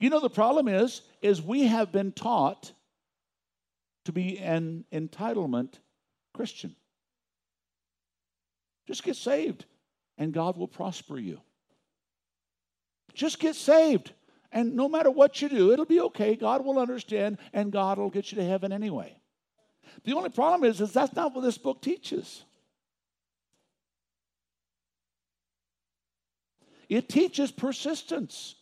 You 0.00 0.10
know 0.10 0.18
the 0.18 0.28
problem 0.28 0.66
is 0.66 1.02
is 1.22 1.40
we 1.40 1.68
have 1.68 1.92
been 1.92 2.10
taught 2.10 2.72
to 4.06 4.12
be 4.12 4.38
an 4.38 4.84
entitlement 4.92 5.74
Christian. 6.34 6.74
Just 8.88 9.04
get 9.04 9.14
saved 9.14 9.66
and 10.18 10.32
God 10.32 10.56
will 10.56 10.68
prosper 10.68 11.16
you. 11.16 11.40
Just 13.14 13.38
get 13.38 13.54
saved 13.54 14.12
and 14.52 14.74
no 14.74 14.88
matter 14.88 15.10
what 15.10 15.40
you 15.40 15.48
do, 15.48 15.72
it'll 15.72 15.84
be 15.84 16.00
okay. 16.00 16.34
God 16.34 16.64
will 16.64 16.78
understand, 16.78 17.38
and 17.52 17.70
God 17.70 17.98
will 17.98 18.10
get 18.10 18.32
you 18.32 18.36
to 18.36 18.44
heaven 18.44 18.72
anyway. 18.72 19.16
The 20.04 20.14
only 20.14 20.30
problem 20.30 20.68
is, 20.68 20.80
is 20.80 20.92
that's 20.92 21.14
not 21.14 21.34
what 21.34 21.42
this 21.42 21.58
book 21.58 21.82
teaches. 21.82 22.44
It 26.88 27.08
teaches 27.08 27.52
persistence. 27.52 28.56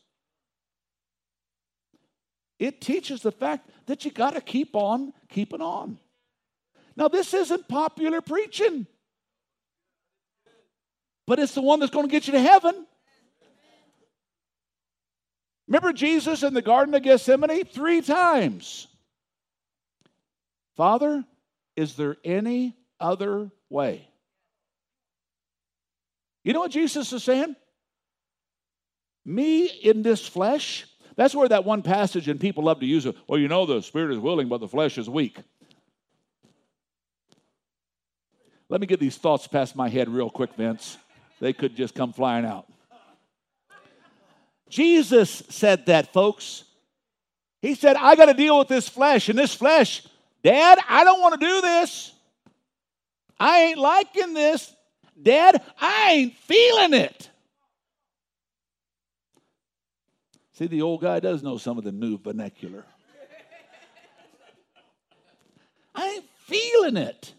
It 2.59 2.80
teaches 2.80 3.23
the 3.23 3.33
fact 3.33 3.71
that 3.87 4.04
you 4.04 4.11
got 4.11 4.35
to 4.35 4.40
keep 4.40 4.76
on 4.76 5.12
keeping 5.30 5.62
on. 5.62 5.99
Now, 6.97 7.09
this 7.09 7.33
isn't 7.33 7.68
popular 7.68 8.21
preaching, 8.21 8.87
but 11.26 11.38
it's 11.38 11.54
the 11.54 11.62
one 11.62 11.80
that's 11.80 11.92
going 11.92 12.07
to 12.07 12.11
get 12.11 12.26
you 12.26 12.33
to 12.33 12.40
heaven. 12.40 12.87
Remember 15.68 15.92
Jesus 15.92 16.42
in 16.42 16.54
the 16.54 16.62
Garden 16.62 16.94
of 16.94 17.02
Gethsemane? 17.02 17.64
Three 17.66 18.00
times. 18.00 18.88
Father, 20.76 21.25
is 21.76 21.94
there 21.94 22.16
any 22.25 22.75
other 22.98 23.50
way? 23.68 24.08
You 26.42 26.54
know 26.54 26.60
what 26.60 26.70
Jesus 26.70 27.12
is 27.12 27.22
saying? 27.22 27.54
Me 29.26 29.66
in 29.66 30.02
this 30.02 30.26
flesh. 30.26 30.87
That's 31.16 31.34
where 31.34 31.48
that 31.48 31.64
one 31.64 31.82
passage, 31.82 32.28
and 32.28 32.40
people 32.40 32.64
love 32.64 32.80
to 32.80 32.87
use 32.87 33.04
it. 33.04 33.14
Well, 33.26 33.38
you 33.38 33.48
know, 33.48 33.66
the 33.66 33.82
spirit 33.82 34.12
is 34.12 34.18
willing, 34.18 34.48
but 34.48 34.60
the 34.60 34.68
flesh 34.68 34.96
is 34.96 35.10
weak. 35.10 35.37
Let 38.70 38.80
me 38.80 38.87
get 38.87 39.00
these 39.00 39.16
thoughts 39.16 39.46
past 39.46 39.76
my 39.76 39.88
head 39.90 40.08
real 40.08 40.30
quick, 40.30 40.54
Vince. 40.54 40.96
They 41.40 41.52
could 41.52 41.76
just 41.76 41.94
come 41.94 42.12
flying 42.14 42.46
out. 42.46 42.66
Jesus 44.68 45.42
said 45.48 45.87
that, 45.87 46.12
folks. 46.12 46.64
He 47.60 47.75
said, 47.75 47.96
I 47.96 48.14
got 48.14 48.26
to 48.26 48.34
deal 48.34 48.58
with 48.58 48.68
this 48.68 48.88
flesh, 48.88 49.28
and 49.28 49.38
this 49.38 49.54
flesh, 49.54 50.06
Dad, 50.42 50.78
I 50.88 51.04
don't 51.04 51.20
want 51.20 51.40
to 51.40 51.46
do 51.46 51.60
this. 51.60 52.12
I 53.38 53.62
ain't 53.62 53.78
liking 53.78 54.34
this. 54.34 54.72
Dad, 55.20 55.62
I 55.80 56.12
ain't 56.12 56.37
feeling 56.37 56.94
it. 56.94 57.28
See, 60.52 60.66
the 60.66 60.82
old 60.82 61.00
guy 61.00 61.20
does 61.20 61.42
know 61.42 61.56
some 61.56 61.78
of 61.78 61.84
the 61.84 61.92
new 61.92 62.18
vernacular. 62.18 62.84
I 65.94 66.08
ain't 66.08 66.26
feeling 66.46 66.96
it. 66.96 67.32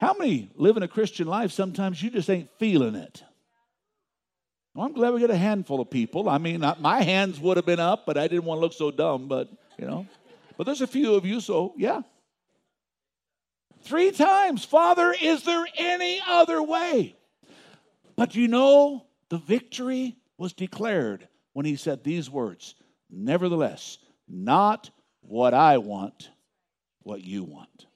How 0.00 0.14
many 0.14 0.50
live 0.56 0.76
in 0.76 0.82
a 0.82 0.88
Christian 0.88 1.26
life 1.26 1.52
sometimes 1.52 2.02
you 2.02 2.10
just 2.10 2.28
ain't 2.28 2.50
feeling 2.58 2.94
it? 2.94 3.22
Well, 4.74 4.86
I'm 4.86 4.92
glad 4.92 5.14
we 5.14 5.20
got 5.20 5.30
a 5.30 5.36
handful 5.36 5.80
of 5.80 5.88
people. 5.88 6.28
I 6.28 6.38
mean, 6.38 6.64
my 6.80 7.02
hands 7.02 7.38
would 7.38 7.56
have 7.56 7.66
been 7.66 7.80
up, 7.80 8.06
but 8.06 8.18
I 8.18 8.26
didn't 8.26 8.44
want 8.44 8.58
to 8.58 8.62
look 8.62 8.72
so 8.72 8.90
dumb, 8.90 9.28
but, 9.28 9.48
you 9.78 9.86
know. 9.86 10.06
But 10.56 10.64
there's 10.64 10.80
a 10.80 10.86
few 10.86 11.14
of 11.14 11.24
you, 11.24 11.40
so 11.40 11.74
yeah. 11.76 12.02
Three 13.82 14.10
times, 14.10 14.64
Father, 14.64 15.14
is 15.20 15.44
there 15.44 15.64
any 15.76 16.20
other 16.26 16.62
way? 16.62 17.14
But 18.16 18.34
you 18.34 18.48
know, 18.48 19.06
the 19.28 19.38
victory 19.38 20.16
was 20.38 20.52
declared 20.52 21.28
when 21.52 21.66
he 21.66 21.76
said 21.76 22.02
these 22.02 22.30
words 22.30 22.74
Nevertheless, 23.10 23.98
not 24.28 24.90
what 25.20 25.54
I 25.54 25.78
want, 25.78 26.30
what 27.02 27.22
you 27.22 27.44
want. 27.44 27.86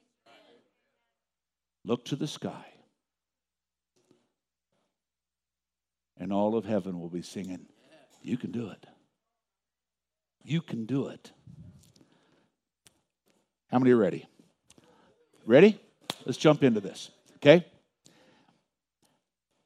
Look 1.84 2.04
to 2.06 2.16
the 2.16 2.28
sky. 2.28 2.66
And 6.18 6.32
all 6.32 6.56
of 6.56 6.64
heaven 6.64 7.00
will 7.00 7.08
be 7.08 7.22
singing, 7.22 7.66
You 8.22 8.36
can 8.36 8.50
do 8.50 8.68
it. 8.70 8.86
You 10.44 10.60
can 10.60 10.86
do 10.86 11.08
it. 11.08 11.30
How 13.70 13.78
many 13.78 13.92
are 13.92 13.96
ready? 13.96 14.26
Ready? 15.46 15.78
Let's 16.24 16.38
jump 16.38 16.62
into 16.62 16.80
this, 16.80 17.10
okay? 17.36 17.64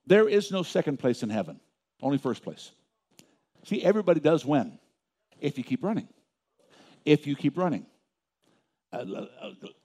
There 0.06 0.28
is 0.28 0.50
no 0.50 0.62
second 0.62 0.98
place 0.98 1.22
in 1.22 1.30
heaven, 1.30 1.60
only 2.02 2.18
first 2.18 2.42
place. 2.42 2.72
See, 3.64 3.82
everybody 3.82 4.20
does 4.20 4.44
win 4.44 4.78
if 5.40 5.56
you 5.56 5.64
keep 5.64 5.82
running. 5.82 6.08
If 7.04 7.26
you 7.26 7.36
keep 7.36 7.56
running. 7.56 7.86
Uh, 8.92 9.24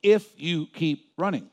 if 0.03 0.39
you 0.39 0.67
keep 0.67 1.13
running. 1.17 1.49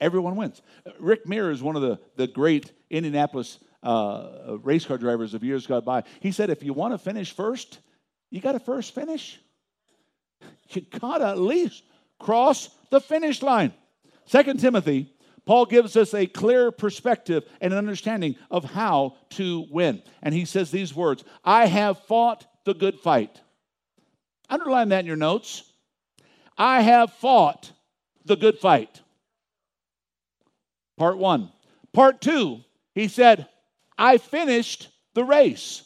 Everyone 0.00 0.36
wins. 0.36 0.60
Rick 0.98 1.28
Mears 1.28 1.58
is 1.58 1.62
one 1.62 1.76
of 1.76 1.82
the, 1.82 2.00
the 2.16 2.26
great 2.26 2.72
Indianapolis 2.90 3.58
uh, 3.82 4.58
race 4.62 4.84
car 4.84 4.98
drivers 4.98 5.34
of 5.34 5.42
years 5.42 5.66
gone 5.66 5.84
by. 5.84 6.04
He 6.20 6.32
said, 6.32 6.50
if 6.50 6.62
you 6.62 6.72
want 6.72 6.94
to 6.94 6.98
finish 6.98 7.34
first, 7.34 7.80
you 8.30 8.40
got 8.40 8.52
to 8.52 8.60
first 8.60 8.94
finish. 8.94 9.38
You 10.70 10.82
got 10.82 11.18
to 11.18 11.28
at 11.28 11.38
least 11.38 11.82
cross 12.18 12.70
the 12.90 13.00
finish 13.00 13.42
line. 13.42 13.72
Second 14.24 14.60
Timothy, 14.60 15.12
Paul 15.44 15.66
gives 15.66 15.96
us 15.96 16.14
a 16.14 16.26
clear 16.26 16.70
perspective 16.70 17.44
and 17.60 17.72
an 17.72 17.78
understanding 17.78 18.36
of 18.50 18.64
how 18.64 19.16
to 19.30 19.66
win. 19.70 20.02
And 20.22 20.34
he 20.34 20.44
says 20.44 20.70
these 20.70 20.94
words 20.94 21.24
I 21.44 21.66
have 21.66 21.98
fought 22.04 22.46
the 22.64 22.74
good 22.74 23.00
fight. 23.00 23.40
Underline 24.48 24.90
that 24.90 25.00
in 25.00 25.06
your 25.06 25.16
notes. 25.16 25.64
I 26.56 26.82
have 26.82 27.12
fought 27.14 27.72
the 28.24 28.36
good 28.36 28.58
fight. 28.58 29.00
Part 30.96 31.18
one. 31.18 31.50
Part 31.92 32.20
two, 32.20 32.60
he 32.94 33.08
said, 33.08 33.48
I 33.96 34.18
finished 34.18 34.88
the 35.14 35.24
race. 35.24 35.82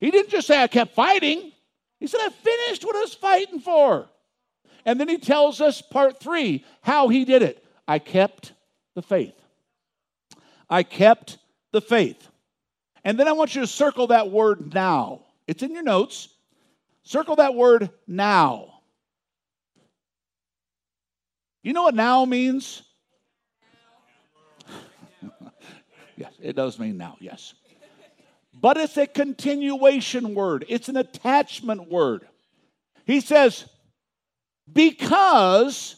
He 0.00 0.10
didn't 0.10 0.30
just 0.30 0.46
say, 0.46 0.60
I 0.60 0.66
kept 0.66 0.94
fighting. 0.94 1.52
He 2.00 2.06
said, 2.06 2.20
I 2.20 2.30
finished 2.30 2.84
what 2.84 2.96
I 2.96 3.00
was 3.00 3.14
fighting 3.14 3.60
for. 3.60 4.08
And 4.84 4.98
then 4.98 5.08
he 5.08 5.18
tells 5.18 5.60
us, 5.60 5.80
part 5.80 6.18
three, 6.18 6.64
how 6.80 7.08
he 7.08 7.24
did 7.24 7.42
it. 7.42 7.64
I 7.86 7.98
kept 7.98 8.52
the 8.94 9.02
faith. 9.02 9.34
I 10.68 10.82
kept 10.82 11.38
the 11.70 11.80
faith. 11.80 12.28
And 13.04 13.18
then 13.18 13.28
I 13.28 13.32
want 13.32 13.54
you 13.54 13.60
to 13.60 13.66
circle 13.66 14.08
that 14.08 14.30
word 14.30 14.74
now. 14.74 15.20
It's 15.46 15.62
in 15.62 15.72
your 15.72 15.82
notes. 15.82 16.28
Circle 17.04 17.36
that 17.36 17.54
word 17.54 17.90
now. 18.06 18.80
You 21.62 21.72
know 21.72 21.84
what 21.84 21.94
now 21.94 22.24
means? 22.24 22.82
Yes, 26.22 26.34
it 26.40 26.54
does 26.54 26.78
mean 26.78 26.98
now, 26.98 27.16
yes. 27.18 27.52
But 28.54 28.76
it's 28.76 28.96
a 28.96 29.08
continuation 29.08 30.36
word, 30.36 30.64
it's 30.68 30.88
an 30.88 30.96
attachment 30.96 31.90
word. 31.90 32.28
He 33.04 33.20
says, 33.20 33.64
because 34.72 35.96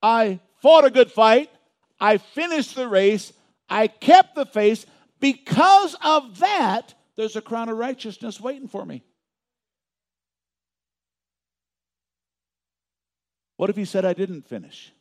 I 0.00 0.38
fought 0.62 0.84
a 0.84 0.90
good 0.90 1.10
fight, 1.10 1.50
I 1.98 2.18
finished 2.18 2.76
the 2.76 2.86
race, 2.86 3.32
I 3.68 3.88
kept 3.88 4.36
the 4.36 4.46
faith. 4.46 4.86
Because 5.18 5.96
of 6.04 6.38
that, 6.38 6.94
there's 7.16 7.34
a 7.34 7.40
crown 7.40 7.68
of 7.68 7.76
righteousness 7.76 8.40
waiting 8.40 8.68
for 8.68 8.86
me. 8.86 9.02
What 13.56 13.70
if 13.70 13.76
he 13.76 13.86
said, 13.86 14.04
I 14.04 14.12
didn't 14.12 14.46
finish? 14.46 14.92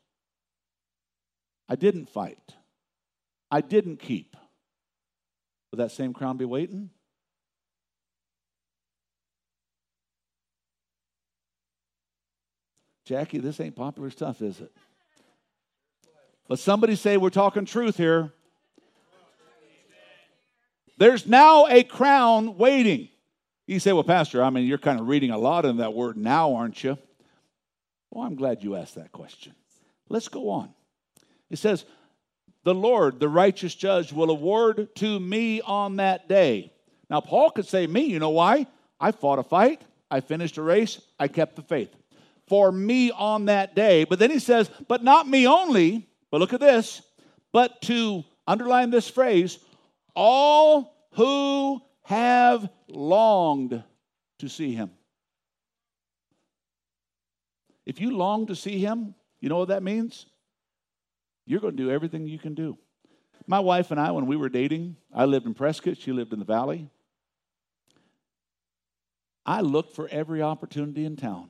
I 1.69 1.75
didn't 1.75 2.09
fight. 2.09 2.55
I 3.51 3.61
didn't 3.61 3.97
keep. 3.97 4.35
Would 5.73 5.79
that 5.79 5.91
same 5.91 6.13
crown 6.13 6.37
be 6.37 6.45
waiting? 6.45 6.91
Jackie, 13.05 13.39
this 13.39 13.59
ain't 13.59 13.75
popular 13.75 14.11
stuff, 14.11 14.43
is 14.43 14.61
it? 14.61 14.71
But 16.47 16.59
somebody 16.59 16.95
say 16.95 17.17
we're 17.17 17.31
talking 17.31 17.65
truth 17.65 17.97
here. 17.97 18.31
There's 20.99 21.25
now 21.25 21.65
a 21.65 21.81
crown 21.81 22.55
waiting. 22.55 23.09
You 23.65 23.79
say, 23.79 23.93
well, 23.93 24.03
Pastor, 24.03 24.43
I 24.43 24.51
mean, 24.51 24.67
you're 24.67 24.77
kind 24.77 24.99
of 24.99 25.07
reading 25.07 25.31
a 25.31 25.39
lot 25.39 25.65
in 25.65 25.77
that 25.77 25.95
word 25.95 26.17
now, 26.17 26.53
aren't 26.53 26.83
you? 26.83 26.99
Well, 28.11 28.27
I'm 28.27 28.35
glad 28.35 28.61
you 28.61 28.75
asked 28.75 28.93
that 28.93 29.11
question. 29.11 29.55
Let's 30.07 30.27
go 30.27 30.51
on. 30.51 30.69
It 31.49 31.57
says, 31.57 31.85
The 32.63 32.73
Lord, 32.73 33.19
the 33.19 33.29
righteous 33.29 33.75
judge, 33.75 34.13
will 34.13 34.29
award 34.29 34.95
to 34.95 35.19
me 35.19 35.61
on 35.61 35.97
that 35.97 36.29
day. 36.29 36.71
Now, 37.09 37.19
Paul 37.21 37.51
could 37.51 37.67
say, 37.67 37.87
Me, 37.87 38.05
you 38.05 38.19
know 38.19 38.29
why? 38.29 38.67
I 38.99 39.11
fought 39.11 39.39
a 39.39 39.43
fight, 39.43 39.81
I 40.09 40.21
finished 40.21 40.57
a 40.57 40.61
race, 40.61 41.01
I 41.19 41.27
kept 41.27 41.55
the 41.55 41.61
faith. 41.61 41.93
For 42.47 42.71
me 42.71 43.11
on 43.11 43.45
that 43.45 43.75
day. 43.75 44.03
But 44.05 44.19
then 44.19 44.31
he 44.31 44.39
says, 44.39 44.69
But 44.87 45.03
not 45.03 45.27
me 45.27 45.47
only, 45.47 46.07
but 46.31 46.39
look 46.39 46.53
at 46.53 46.59
this, 46.59 47.01
but 47.51 47.81
to 47.83 48.23
underline 48.47 48.89
this 48.89 49.09
phrase, 49.09 49.59
all 50.15 50.95
who 51.11 51.81
have 52.03 52.69
longed 52.87 53.83
to 54.39 54.49
see 54.49 54.73
him. 54.73 54.91
If 57.85 57.99
you 57.99 58.15
long 58.15 58.47
to 58.47 58.55
see 58.55 58.79
him, 58.79 59.15
you 59.41 59.49
know 59.49 59.57
what 59.57 59.67
that 59.67 59.83
means? 59.83 60.25
You're 61.45 61.59
going 61.59 61.75
to 61.75 61.83
do 61.83 61.91
everything 61.91 62.27
you 62.27 62.39
can 62.39 62.53
do. 62.53 62.77
My 63.47 63.59
wife 63.59 63.91
and 63.91 63.99
I, 63.99 64.11
when 64.11 64.25
we 64.25 64.37
were 64.37 64.49
dating, 64.49 64.95
I 65.13 65.25
lived 65.25 65.45
in 65.45 65.53
Prescott, 65.53 65.97
she 65.97 66.11
lived 66.11 66.33
in 66.33 66.39
the 66.39 66.45
valley. 66.45 66.89
I 69.45 69.61
looked 69.61 69.95
for 69.95 70.07
every 70.09 70.41
opportunity 70.41 71.05
in 71.05 71.17
town 71.17 71.49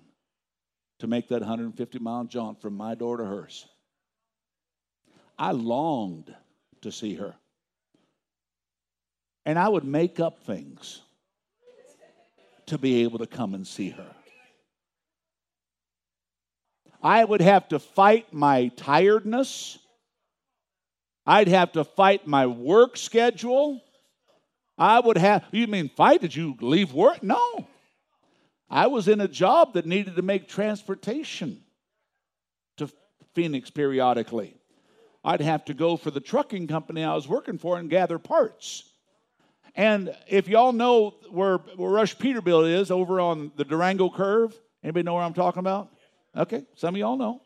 to 1.00 1.08
make 1.08 1.30
that 1.30 1.42
150 1.42 2.00
mile 2.00 2.24
jaunt 2.24 2.62
from 2.62 2.76
my 2.76 2.96
door 2.96 3.18
to 3.18 3.26
hers. 3.26 3.68
I 5.38 5.52
longed 5.52 6.34
to 6.82 6.92
see 6.92 7.16
her. 7.16 7.36
And 9.46 9.60
I 9.60 9.68
would 9.68 9.84
make 9.84 10.20
up 10.20 10.40
things 10.44 11.02
to 12.68 12.78
be 12.78 13.04
able 13.04 13.20
to 13.20 13.28
come 13.28 13.54
and 13.54 13.68
see 13.68 13.90
her. 13.90 14.16
I 17.02 17.26
would 17.26 17.42
have 17.42 17.68
to 17.70 17.80
fight 17.80 18.32
my 18.34 18.70
tiredness. 18.78 19.78
I'd 21.26 21.48
have 21.48 21.72
to 21.74 21.84
fight 21.84 22.28
my 22.28 22.48
work 22.48 22.98
schedule. 22.98 23.82
I 24.78 25.00
would 25.00 25.18
have, 25.18 25.46
you 25.52 25.68
mean 25.68 25.90
fight? 25.90 26.22
Did 26.22 26.36
you 26.36 26.56
leave 26.60 26.94
work? 26.94 27.24
No. 27.24 27.68
I 28.70 28.88
was 28.88 29.08
in 29.08 29.22
a 29.22 29.28
job 29.28 29.74
that 29.74 29.86
needed 29.86 30.16
to 30.16 30.22
make 30.22 30.48
transportation 30.48 31.62
to 32.78 32.90
Phoenix 33.34 33.70
periodically. 33.70 34.56
I'd 35.24 35.42
have 35.42 35.64
to 35.66 35.74
go 35.74 35.96
for 35.96 36.12
the 36.12 36.20
trucking 36.20 36.68
company 36.68 37.04
I 37.04 37.16
was 37.16 37.28
working 37.28 37.58
for 37.58 37.78
and 37.78 37.90
gather 37.90 38.20
parts. 38.20 38.90
And 39.76 40.16
if 40.28 40.48
y'all 40.48 40.74
know 40.74 41.16
where, 41.30 41.58
where 41.58 41.92
Rush 41.92 42.18
Peterbilt 42.18 42.70
is 42.72 42.92
over 42.92 43.20
on 43.20 43.52
the 43.56 43.64
Durango 43.64 44.10
curve, 44.10 44.54
anybody 44.84 45.04
know 45.04 45.16
where 45.16 45.24
I'm 45.24 45.34
talking 45.34 45.62
about? 45.62 45.90
Okay, 46.36 46.64
some 46.76 46.96
of 46.96 47.00
y'all 47.00 47.18
know. 47.18 47.42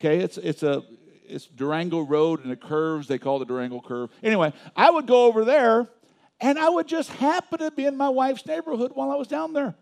Okay, 0.00 0.18
it's 0.18 0.38
it's 0.38 0.62
a 0.62 0.82
it's 1.30 1.46
Durango 1.46 2.00
Road 2.00 2.42
and 2.42 2.52
it 2.52 2.60
curves. 2.60 3.08
They 3.08 3.18
call 3.18 3.36
it 3.36 3.40
the 3.40 3.44
Durango 3.46 3.80
curve. 3.80 4.10
Anyway, 4.22 4.52
I 4.76 4.90
would 4.90 5.06
go 5.06 5.26
over 5.26 5.44
there, 5.44 5.88
and 6.40 6.58
I 6.58 6.68
would 6.68 6.86
just 6.86 7.10
happen 7.10 7.60
to 7.60 7.70
be 7.70 7.86
in 7.86 7.96
my 7.96 8.08
wife's 8.08 8.44
neighborhood 8.44 8.92
while 8.94 9.10
I 9.10 9.16
was 9.16 9.28
down 9.28 9.52
there. 9.52 9.74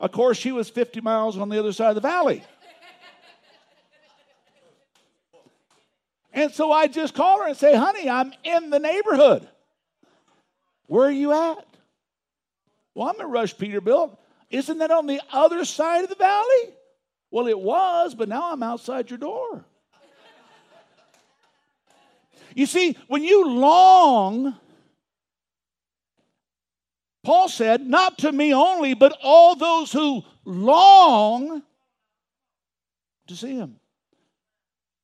Of 0.00 0.12
course, 0.12 0.38
she 0.38 0.52
was 0.52 0.68
50 0.70 1.00
miles 1.00 1.38
on 1.38 1.48
the 1.48 1.58
other 1.58 1.72
side 1.72 1.90
of 1.90 1.94
the 1.94 2.00
valley. 2.00 2.42
and 6.32 6.52
so 6.52 6.72
I 6.72 6.86
just 6.88 7.14
call 7.14 7.40
her 7.40 7.48
and 7.48 7.56
say, 7.56 7.76
"Honey, 7.76 8.08
I'm 8.08 8.32
in 8.42 8.70
the 8.70 8.78
neighborhood. 8.78 9.48
Where 10.86 11.08
are 11.08 11.12
you 11.12 11.32
at?" 11.32 11.66
Well, 12.94 13.08
I'm 13.08 13.20
in 13.20 13.30
Rush 13.30 13.54
Peterbilt. 13.56 14.16
Isn't 14.50 14.78
that 14.78 14.90
on 14.90 15.06
the 15.06 15.20
other 15.32 15.64
side 15.64 16.04
of 16.04 16.10
the 16.10 16.16
valley? 16.16 16.74
Well, 17.30 17.48
it 17.48 17.58
was, 17.58 18.14
but 18.14 18.28
now 18.28 18.52
I'm 18.52 18.62
outside 18.62 19.10
your 19.10 19.18
door. 19.18 19.64
You 22.54 22.66
see, 22.66 22.96
when 23.08 23.24
you 23.24 23.48
long, 23.48 24.56
Paul 27.22 27.48
said, 27.48 27.86
not 27.86 28.18
to 28.18 28.32
me 28.32 28.54
only, 28.54 28.94
but 28.94 29.16
all 29.22 29.56
those 29.56 29.92
who 29.92 30.22
long 30.44 31.62
to 33.26 33.36
see 33.36 33.56
him. 33.56 33.76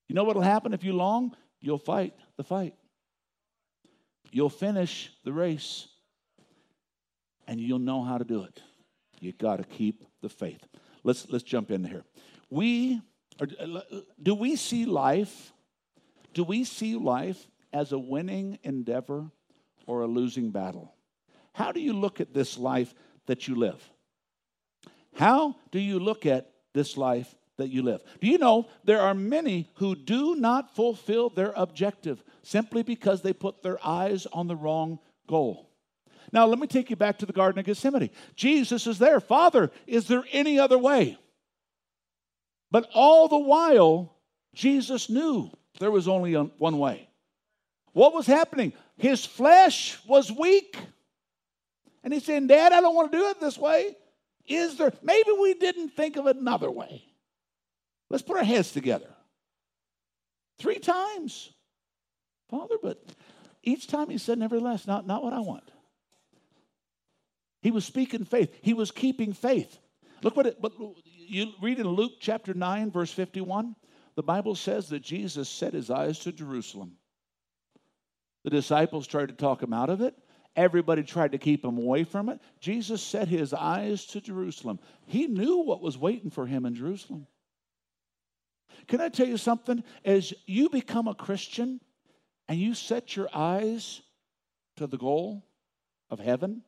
You 0.08 0.14
know 0.14 0.24
what 0.24 0.36
will 0.36 0.42
happen 0.42 0.74
if 0.74 0.84
you 0.84 0.92
long? 0.92 1.36
You'll 1.60 1.78
fight 1.78 2.14
the 2.36 2.44
fight. 2.44 2.74
You'll 4.32 4.50
finish 4.50 5.10
the 5.24 5.32
race. 5.32 5.88
And 7.46 7.60
you'll 7.60 7.80
know 7.80 8.02
how 8.02 8.18
to 8.18 8.24
do 8.24 8.44
it. 8.44 8.62
You 9.18 9.32
got 9.32 9.56
to 9.56 9.64
keep 9.64 10.04
the 10.22 10.28
faith. 10.28 10.66
Let's 11.02 11.28
let's 11.30 11.44
jump 11.44 11.70
in 11.70 11.84
here 11.84 12.04
we 12.50 13.00
do 14.22 14.34
we 14.34 14.56
see 14.56 14.84
life 14.84 15.52
do 16.34 16.44
we 16.44 16.64
see 16.64 16.96
life 16.96 17.48
as 17.72 17.92
a 17.92 17.98
winning 17.98 18.58
endeavor 18.62 19.30
or 19.86 20.02
a 20.02 20.06
losing 20.06 20.50
battle? 20.50 20.94
How 21.52 21.72
do 21.72 21.80
you 21.80 21.92
look 21.92 22.20
at 22.20 22.32
this 22.32 22.58
life 22.58 22.94
that 23.26 23.48
you 23.48 23.54
live? 23.54 23.90
How 25.14 25.56
do 25.70 25.78
you 25.78 25.98
look 25.98 26.26
at 26.26 26.50
this 26.72 26.96
life 26.96 27.34
that 27.56 27.68
you 27.68 27.82
live? 27.82 28.00
Do 28.20 28.28
you 28.28 28.38
know 28.38 28.68
there 28.84 29.00
are 29.00 29.14
many 29.14 29.70
who 29.74 29.94
do 29.94 30.36
not 30.36 30.74
fulfill 30.74 31.28
their 31.28 31.52
objective 31.56 32.22
simply 32.42 32.82
because 32.82 33.22
they 33.22 33.32
put 33.32 33.62
their 33.62 33.84
eyes 33.84 34.26
on 34.26 34.46
the 34.46 34.56
wrong 34.56 34.98
goal? 35.28 35.70
Now 36.32 36.46
let 36.46 36.58
me 36.58 36.66
take 36.66 36.90
you 36.90 36.96
back 36.96 37.18
to 37.18 37.26
the 37.26 37.32
garden 37.32 37.58
of 37.58 37.66
gethsemane. 37.66 38.10
Jesus 38.36 38.86
is 38.86 38.98
there. 38.98 39.20
Father 39.20 39.70
is 39.86 40.06
there 40.06 40.24
any 40.32 40.58
other 40.58 40.78
way? 40.78 41.18
But 42.70 42.88
all 42.94 43.26
the 43.26 43.38
while, 43.38 44.16
Jesus 44.54 45.10
knew 45.10 45.50
there 45.78 45.90
was 45.90 46.08
only 46.08 46.34
one 46.34 46.78
way. 46.78 47.08
What 47.92 48.14
was 48.14 48.26
happening? 48.26 48.72
His 48.96 49.24
flesh 49.24 49.98
was 50.06 50.30
weak. 50.30 50.76
And 52.02 52.12
he's 52.12 52.24
saying, 52.24 52.46
Dad, 52.46 52.72
I 52.72 52.80
don't 52.80 52.94
want 52.94 53.12
to 53.12 53.18
do 53.18 53.28
it 53.28 53.40
this 53.40 53.58
way. 53.58 53.96
Is 54.46 54.76
there, 54.78 54.92
maybe 55.02 55.30
we 55.40 55.54
didn't 55.54 55.90
think 55.90 56.16
of 56.16 56.26
another 56.26 56.70
way. 56.70 57.04
Let's 58.08 58.22
put 58.22 58.36
our 58.36 58.44
heads 58.44 58.72
together. 58.72 59.08
Three 60.58 60.78
times. 60.78 61.50
Father, 62.50 62.76
but 62.82 63.00
each 63.62 63.86
time 63.86 64.08
he 64.10 64.18
said, 64.18 64.38
nevertheless, 64.38 64.86
not, 64.86 65.06
not 65.06 65.22
what 65.22 65.32
I 65.32 65.40
want. 65.40 65.70
He 67.62 67.70
was 67.70 67.84
speaking 67.84 68.24
faith, 68.24 68.54
he 68.62 68.74
was 68.74 68.90
keeping 68.90 69.32
faith. 69.32 69.78
Look 70.22 70.36
what 70.36 70.46
it, 70.46 70.60
but 70.60 70.72
you 71.14 71.52
read 71.62 71.78
in 71.78 71.86
Luke 71.86 72.14
chapter 72.20 72.52
9, 72.52 72.90
verse 72.90 73.12
51, 73.12 73.74
the 74.16 74.22
Bible 74.22 74.54
says 74.54 74.88
that 74.88 75.00
Jesus 75.00 75.48
set 75.48 75.74
his 75.74 75.90
eyes 75.90 76.18
to 76.20 76.32
Jerusalem. 76.32 76.92
The 78.44 78.50
disciples 78.50 79.06
tried 79.06 79.28
to 79.28 79.34
talk 79.34 79.62
him 79.62 79.72
out 79.72 79.90
of 79.90 80.00
it. 80.00 80.14
Everybody 80.56 81.02
tried 81.02 81.32
to 81.32 81.38
keep 81.38 81.64
him 81.64 81.78
away 81.78 82.04
from 82.04 82.28
it. 82.28 82.40
Jesus 82.58 83.02
set 83.02 83.28
his 83.28 83.54
eyes 83.54 84.06
to 84.06 84.20
Jerusalem. 84.20 84.80
He 85.06 85.26
knew 85.26 85.58
what 85.58 85.80
was 85.80 85.96
waiting 85.96 86.30
for 86.30 86.46
him 86.46 86.66
in 86.66 86.74
Jerusalem. 86.74 87.26
Can 88.88 89.00
I 89.00 89.08
tell 89.08 89.28
you 89.28 89.36
something? 89.36 89.84
As 90.04 90.34
you 90.46 90.68
become 90.68 91.06
a 91.06 91.14
Christian 91.14 91.80
and 92.48 92.58
you 92.58 92.74
set 92.74 93.14
your 93.14 93.28
eyes 93.32 94.02
to 94.76 94.86
the 94.86 94.98
goal 94.98 95.44
of 96.08 96.18
heaven, 96.18 96.62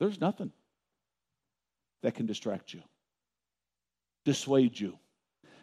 there's 0.00 0.20
nothing 0.20 0.50
that 2.02 2.14
can 2.14 2.26
distract 2.26 2.74
you, 2.74 2.82
dissuade 4.24 4.78
you, 4.78 4.98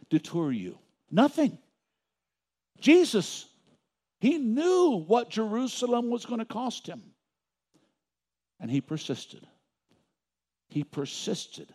detour 0.10 0.52
you. 0.52 0.78
Nothing. 1.12 1.58
Jesus, 2.80 3.48
he 4.20 4.38
knew 4.38 5.04
what 5.08 5.30
Jerusalem 5.30 6.10
was 6.10 6.26
going 6.26 6.40
to 6.40 6.46
cost 6.46 6.88
him. 6.88 7.02
And 8.60 8.70
he 8.70 8.82
persisted. 8.82 9.46
He 10.68 10.84
persisted 10.84 11.74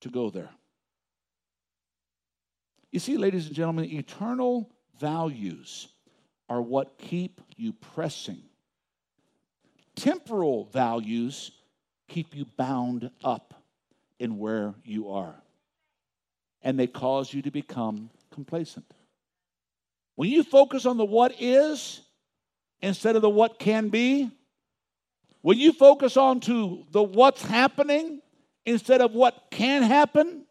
to 0.00 0.08
go 0.08 0.30
there. 0.30 0.50
You 2.90 3.00
see, 3.00 3.16
ladies 3.16 3.46
and 3.46 3.54
gentlemen, 3.54 3.84
eternal 3.84 4.70
values 4.98 5.88
are 6.48 6.62
what 6.62 6.98
keep 6.98 7.40
you 7.56 7.72
pressing. 7.72 8.42
Temporal 9.96 10.64
values 10.72 11.50
keep 12.08 12.34
you 12.34 12.46
bound 12.56 13.10
up 13.24 13.54
in 14.18 14.38
where 14.38 14.74
you 14.84 15.10
are, 15.10 15.34
and 16.66 16.76
they 16.76 16.88
cause 16.88 17.32
you 17.32 17.42
to 17.42 17.52
become 17.52 18.10
complacent. 18.32 18.84
When 20.16 20.28
you 20.28 20.42
focus 20.42 20.84
on 20.84 20.96
the 20.96 21.04
what 21.04 21.40
is 21.40 22.00
instead 22.82 23.14
of 23.14 23.22
the 23.22 23.30
what 23.30 23.60
can 23.60 23.88
be, 23.88 24.32
when 25.42 25.58
you 25.58 25.72
focus 25.72 26.16
on 26.16 26.40
to 26.40 26.84
the 26.90 27.04
what's 27.04 27.40
happening 27.40 28.20
instead 28.64 29.00
of 29.00 29.12
what 29.12 29.44
can 29.52 29.84
happen, 29.84 30.44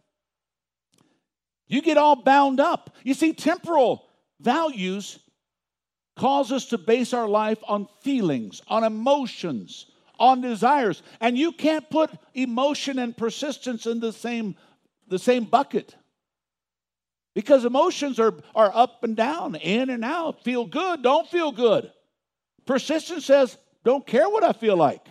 you 1.67 1.81
get 1.81 1.97
all 1.97 2.15
bound 2.15 2.61
up. 2.61 2.95
You 3.03 3.13
see, 3.13 3.33
temporal 3.33 4.07
values 4.39 5.19
cause 6.15 6.49
us 6.53 6.67
to 6.67 6.77
base 6.77 7.11
our 7.11 7.27
life 7.27 7.59
on 7.67 7.89
feelings, 8.03 8.61
on 8.69 8.85
emotions, 8.85 9.87
on 10.17 10.39
desires. 10.39 11.03
And 11.19 11.37
you 11.37 11.51
can't 11.51 11.89
put 11.89 12.09
emotion 12.33 12.99
and 12.99 13.17
persistence 13.17 13.85
in 13.85 13.99
the 13.99 14.13
same, 14.13 14.55
the 15.09 15.19
same 15.19 15.43
bucket. 15.43 15.93
Because 17.35 17.65
emotions 17.65 18.17
are, 18.17 18.33
are 18.55 18.71
up 18.73 19.03
and 19.03 19.15
down, 19.15 19.55
in 19.55 19.91
and 19.91 20.03
out, 20.03 20.43
feel 20.43 20.65
good, 20.65 21.03
don't 21.03 21.27
feel 21.27 21.51
good. 21.51 21.91
Persistence 22.65 23.25
says, 23.25 23.57
don't 23.83 24.07
care 24.07 24.27
what 24.27 24.43
I 24.43 24.53
feel 24.53 24.77
like. 24.77 25.05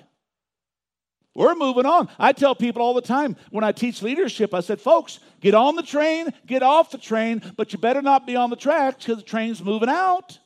We're 1.35 1.55
moving 1.55 1.85
on. 1.85 2.09
I 2.19 2.33
tell 2.33 2.55
people 2.55 2.81
all 2.81 2.95
the 2.95 3.03
time 3.03 3.37
when 3.51 3.65
I 3.65 3.73
teach 3.73 4.03
leadership, 4.03 4.55
I 4.55 4.61
said, 4.61 4.81
folks, 4.81 5.19
get 5.41 5.55
on 5.55 5.77
the 5.77 5.83
train, 5.83 6.33
get 6.47 6.63
off 6.63 6.91
the 6.91 6.99
train, 6.99 7.43
but 7.57 7.73
you 7.73 7.79
better 7.79 8.03
not 8.03 8.27
be 8.27 8.37
on 8.37 8.51
the 8.51 8.57
tracks 8.57 9.05
because 9.05 9.19
the 9.19 9.29
train's 9.29 9.63
moving 9.63 9.89
out. 9.89 10.39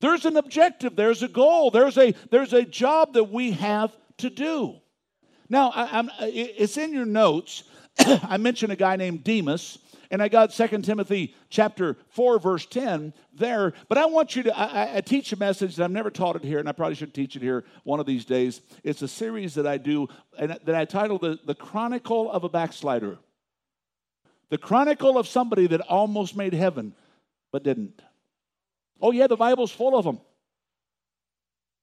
There's 0.00 0.26
an 0.26 0.36
objective, 0.36 0.94
there's 0.94 1.22
a 1.22 1.28
goal, 1.28 1.70
there's 1.70 1.98
a, 1.98 2.14
there's 2.30 2.52
a 2.52 2.64
job 2.64 3.14
that 3.14 3.24
we 3.24 3.52
have 3.52 3.92
to 4.18 4.30
do. 4.30 4.76
Now, 5.48 5.72
I, 5.74 6.08
it's 6.20 6.76
in 6.76 6.92
your 6.92 7.06
notes. 7.06 7.64
I 7.98 8.36
mentioned 8.36 8.72
a 8.72 8.76
guy 8.76 8.96
named 8.96 9.24
Demas, 9.24 9.78
and 10.10 10.20
I 10.20 10.28
got 10.28 10.50
2 10.50 10.66
Timothy 10.82 11.34
chapter 11.50 11.96
4, 12.08 12.40
verse 12.40 12.66
10 12.66 13.14
there. 13.32 13.72
But 13.88 13.98
I 13.98 14.06
want 14.06 14.34
you 14.34 14.42
to, 14.44 14.58
I, 14.58 14.96
I, 14.96 15.00
teach 15.00 15.32
a 15.32 15.36
message 15.36 15.76
that 15.76 15.84
I've 15.84 15.90
never 15.92 16.10
taught 16.10 16.36
it 16.36 16.42
here, 16.42 16.58
and 16.58 16.68
I 16.68 16.72
probably 16.72 16.96
should 16.96 17.14
teach 17.14 17.36
it 17.36 17.42
here 17.42 17.64
one 17.84 18.00
of 18.00 18.06
these 18.06 18.24
days. 18.24 18.60
It's 18.82 19.02
a 19.02 19.08
series 19.08 19.54
that 19.54 19.66
I 19.66 19.78
do, 19.78 20.08
and 20.36 20.58
that 20.64 20.74
I 20.74 20.84
title 20.84 21.18
the, 21.18 21.38
the 21.46 21.54
Chronicle 21.54 22.30
of 22.30 22.42
a 22.42 22.48
Backslider. 22.48 23.18
The 24.48 24.58
Chronicle 24.58 25.16
of 25.16 25.28
somebody 25.28 25.68
that 25.68 25.80
almost 25.82 26.36
made 26.36 26.54
heaven, 26.54 26.92
but 27.52 27.62
didn't. 27.62 28.02
Oh, 29.00 29.12
yeah, 29.12 29.28
the 29.28 29.36
Bible's 29.36 29.70
full 29.70 29.96
of 29.96 30.04
them. 30.04 30.20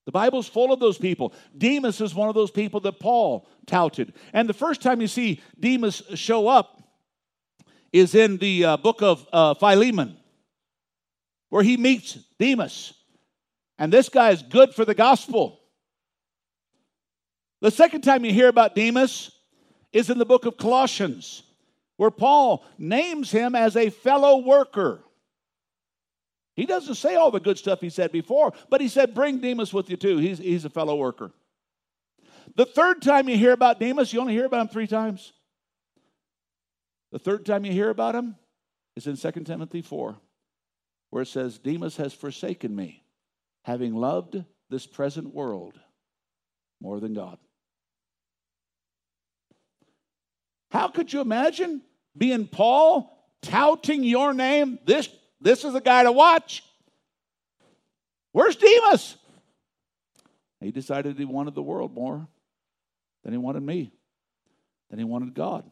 The 0.05 0.11
Bible's 0.11 0.47
full 0.47 0.73
of 0.73 0.79
those 0.79 0.97
people. 0.97 1.33
Demas 1.57 2.01
is 2.01 2.13
one 2.13 2.29
of 2.29 2.35
those 2.35 2.51
people 2.51 2.81
that 2.81 2.99
Paul 2.99 3.47
touted. 3.65 4.13
And 4.33 4.47
the 4.47 4.53
first 4.53 4.81
time 4.81 5.01
you 5.01 5.07
see 5.07 5.41
Demas 5.59 6.01
show 6.15 6.47
up 6.47 6.81
is 7.91 8.15
in 8.15 8.37
the 8.37 8.65
uh, 8.65 8.77
book 8.77 9.01
of 9.01 9.27
uh, 9.31 9.53
Philemon, 9.53 10.17
where 11.49 11.63
he 11.63 11.77
meets 11.77 12.13
Demas. 12.39 12.93
And 13.79 13.91
this 13.91 14.09
guy 14.09 14.31
is 14.31 14.41
good 14.41 14.73
for 14.73 14.85
the 14.85 14.95
gospel. 14.95 15.59
The 17.61 17.71
second 17.71 18.01
time 18.01 18.25
you 18.25 18.33
hear 18.33 18.49
about 18.49 18.75
Demas 18.75 19.31
is 19.93 20.09
in 20.09 20.17
the 20.17 20.25
book 20.25 20.45
of 20.45 20.57
Colossians, 20.57 21.43
where 21.95 22.11
Paul 22.11 22.63
names 22.77 23.31
him 23.31 23.55
as 23.55 23.75
a 23.75 23.89
fellow 23.89 24.37
worker. 24.37 25.01
He 26.55 26.65
doesn't 26.65 26.95
say 26.95 27.15
all 27.15 27.31
the 27.31 27.39
good 27.39 27.57
stuff 27.57 27.81
he 27.81 27.89
said 27.89 28.11
before, 28.11 28.51
but 28.69 28.81
he 28.81 28.87
said, 28.87 29.13
Bring 29.13 29.39
Demas 29.39 29.73
with 29.73 29.89
you 29.89 29.97
too. 29.97 30.17
He's, 30.17 30.39
he's 30.39 30.65
a 30.65 30.69
fellow 30.69 30.95
worker. 30.95 31.31
The 32.55 32.65
third 32.65 33.01
time 33.01 33.29
you 33.29 33.37
hear 33.37 33.51
about 33.51 33.79
Demas, 33.79 34.11
you 34.11 34.19
only 34.19 34.33
hear 34.33 34.45
about 34.45 34.61
him 34.61 34.67
three 34.67 34.87
times. 34.87 35.33
The 37.11 37.19
third 37.19 37.45
time 37.45 37.65
you 37.65 37.71
hear 37.71 37.89
about 37.89 38.15
him 38.15 38.35
is 38.95 39.07
in 39.07 39.15
2 39.15 39.43
Timothy 39.43 39.81
4, 39.81 40.17
where 41.09 41.23
it 41.23 41.27
says, 41.27 41.57
Demas 41.57 41.97
has 41.97 42.13
forsaken 42.13 42.75
me, 42.75 43.03
having 43.63 43.95
loved 43.95 44.43
this 44.69 44.85
present 44.85 45.33
world 45.33 45.79
more 46.81 46.99
than 46.99 47.13
God. 47.13 47.37
How 50.71 50.89
could 50.89 51.13
you 51.13 51.21
imagine 51.21 51.81
being 52.15 52.47
Paul 52.47 53.17
touting 53.41 54.03
your 54.03 54.33
name? 54.33 54.79
This 54.85 55.09
this 55.39 55.63
is 55.63 55.75
a 55.75 55.81
guy 55.81 56.03
to 56.03 56.11
watch. 56.11 56.63
Where's 58.31 58.55
Demas? 58.55 59.15
He 60.59 60.71
decided 60.71 61.17
he 61.17 61.25
wanted 61.25 61.55
the 61.55 61.61
world 61.61 61.93
more 61.93 62.27
than 63.23 63.33
he 63.33 63.37
wanted 63.37 63.61
me, 63.61 63.91
than 64.89 64.99
he 64.99 65.05
wanted 65.05 65.33
God. 65.33 65.69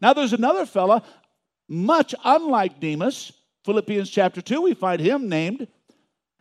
Now 0.00 0.12
there's 0.12 0.32
another 0.32 0.66
fella, 0.66 1.02
much 1.68 2.14
unlike 2.24 2.80
Demas. 2.80 3.32
Philippians 3.64 4.08
chapter 4.08 4.40
2, 4.40 4.62
we 4.62 4.74
find 4.74 5.00
him 5.00 5.28
named. 5.28 5.68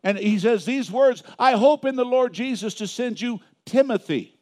And 0.04 0.18
he 0.18 0.40
says 0.40 0.66
these 0.66 0.90
words 0.90 1.24
I 1.38 1.54
hope 1.54 1.86
in 1.86 1.96
the 1.96 2.06
Lord 2.06 2.34
Jesus 2.34 2.76
to 2.76 2.88
send 2.88 3.20
you 3.20 3.40
Timothy. 3.66 4.40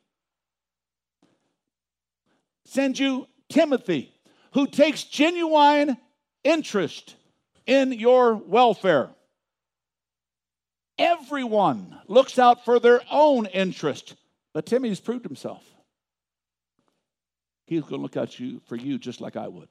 Send 2.65 2.99
you 2.99 3.27
Timothy, 3.49 4.13
who 4.53 4.67
takes 4.67 5.03
genuine 5.03 5.97
interest 6.43 7.15
in 7.65 7.93
your 7.93 8.35
welfare. 8.35 9.09
Everyone 10.97 11.97
looks 12.07 12.37
out 12.37 12.65
for 12.65 12.79
their 12.79 13.01
own 13.09 13.45
interest, 13.47 14.15
but 14.53 14.65
Timmy's 14.65 14.99
proved 14.99 15.25
himself. 15.25 15.63
He's 17.67 17.81
going 17.81 17.95
to 17.95 18.01
look 18.01 18.17
at 18.17 18.39
you 18.39 18.61
for 18.65 18.77
you 18.77 18.97
just 18.97 19.21
like 19.21 19.35
I 19.35 19.47
would. 19.47 19.67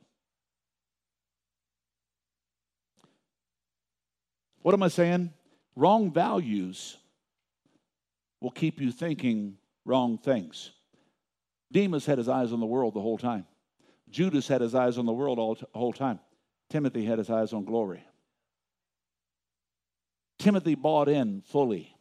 What 4.60 4.74
am 4.74 4.82
I 4.82 4.88
saying? 4.88 5.32
Wrong 5.74 6.12
values 6.12 6.98
will 8.40 8.50
keep 8.50 8.80
you 8.80 8.92
thinking 8.92 9.56
wrong 9.84 10.18
things. 10.18 10.72
Demas 11.72 12.04
had 12.04 12.18
his 12.18 12.28
eyes 12.28 12.52
on 12.52 12.60
the 12.60 12.66
world 12.66 12.94
the 12.94 13.00
whole 13.00 13.18
time. 13.18 13.46
Judas 14.10 14.46
had 14.46 14.60
his 14.60 14.74
eyes 14.74 14.98
on 14.98 15.06
the 15.06 15.12
world 15.12 15.38
all 15.38 15.54
the 15.54 15.66
whole 15.74 15.92
time. 15.92 16.20
Timothy 16.68 17.04
had 17.04 17.18
his 17.18 17.30
eyes 17.30 17.52
on 17.52 17.64
glory. 17.64 18.04
Timothy 20.38 20.74
bought 20.74 21.08
in 21.08 21.42
fully. 21.46 21.96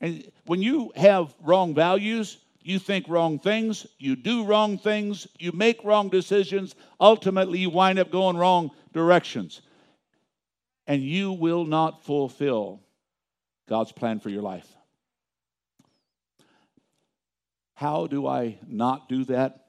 And 0.00 0.30
when 0.46 0.60
you 0.60 0.92
have 0.96 1.34
wrong 1.40 1.74
values, 1.74 2.38
you 2.64 2.78
think 2.78 3.06
wrong 3.08 3.38
things, 3.38 3.86
you 3.98 4.16
do 4.16 4.44
wrong 4.44 4.78
things, 4.78 5.28
you 5.38 5.52
make 5.52 5.84
wrong 5.84 6.08
decisions, 6.08 6.74
ultimately 6.98 7.58
you 7.58 7.68
wind 7.70 7.98
up 7.98 8.10
going 8.10 8.38
wrong 8.38 8.70
directions. 8.92 9.60
And 10.86 11.02
you 11.02 11.32
will 11.32 11.64
not 11.64 12.04
fulfill 12.04 12.80
God's 13.68 13.92
plan 13.92 14.18
for 14.18 14.30
your 14.30 14.42
life. 14.42 14.66
How 17.74 18.06
do 18.06 18.26
I 18.26 18.58
not 18.66 19.08
do 19.08 19.24
that? 19.26 19.66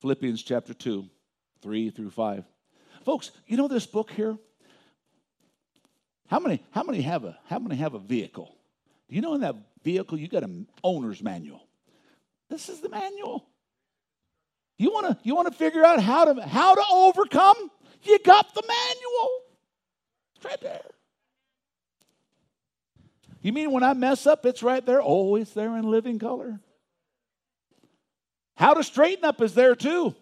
Philippians 0.00 0.42
chapter 0.42 0.74
2, 0.74 1.08
3 1.62 1.90
through 1.90 2.10
5. 2.10 2.44
Folks, 3.04 3.30
you 3.46 3.56
know 3.56 3.68
this 3.68 3.86
book 3.86 4.10
here? 4.10 4.36
How 6.26 6.40
many, 6.40 6.62
how 6.72 6.82
many 6.82 7.02
have 7.02 7.24
a 7.24 7.38
how 7.46 7.58
many 7.58 7.76
have 7.76 7.94
a 7.94 7.98
vehicle? 7.98 8.56
Do 9.08 9.14
you 9.14 9.20
know 9.20 9.34
in 9.34 9.42
that 9.42 9.54
vehicle 9.84 10.18
you 10.18 10.28
got 10.28 10.42
an 10.42 10.66
owner's 10.82 11.22
manual? 11.22 11.68
This 12.52 12.68
is 12.68 12.80
the 12.80 12.90
manual. 12.90 13.46
You 14.76 14.92
want 14.92 15.06
to 15.06 15.18
you 15.22 15.34
want 15.34 15.50
to 15.50 15.56
figure 15.56 15.82
out 15.82 16.02
how 16.02 16.30
to 16.30 16.42
how 16.46 16.74
to 16.74 16.82
overcome? 16.92 17.56
You 18.02 18.18
got 18.18 18.54
the 18.54 18.62
manual. 18.68 19.30
It's 20.36 20.44
right 20.44 20.60
there. 20.60 20.82
You 23.40 23.54
mean 23.54 23.70
when 23.70 23.82
I 23.82 23.94
mess 23.94 24.26
up, 24.26 24.44
it's 24.44 24.62
right 24.62 24.84
there? 24.84 25.00
Oh, 25.02 25.42
there 25.42 25.78
in 25.78 25.90
living 25.90 26.18
color. 26.18 26.60
How 28.54 28.74
to 28.74 28.84
straighten 28.84 29.24
up 29.24 29.40
is 29.40 29.54
there 29.54 29.74
too. 29.74 30.14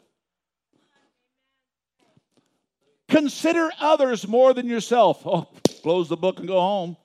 Consider 3.09 3.71
others 3.81 4.29
more 4.29 4.55
than 4.55 4.69
yourself. 4.69 5.27
Oh, 5.27 5.49
close 5.83 6.09
the 6.09 6.17
book 6.17 6.39
and 6.39 6.47
go 6.47 6.61
home. 6.61 6.97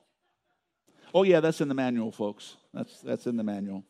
Oh, 1.15 1.23
yeah, 1.23 1.39
that's 1.39 1.61
in 1.61 1.67
the 1.67 1.73
manual, 1.73 2.11
folks. 2.11 2.57
That's, 2.73 2.99
that's 3.01 3.25
in 3.25 3.37
the 3.37 3.43
manual. 3.43 3.83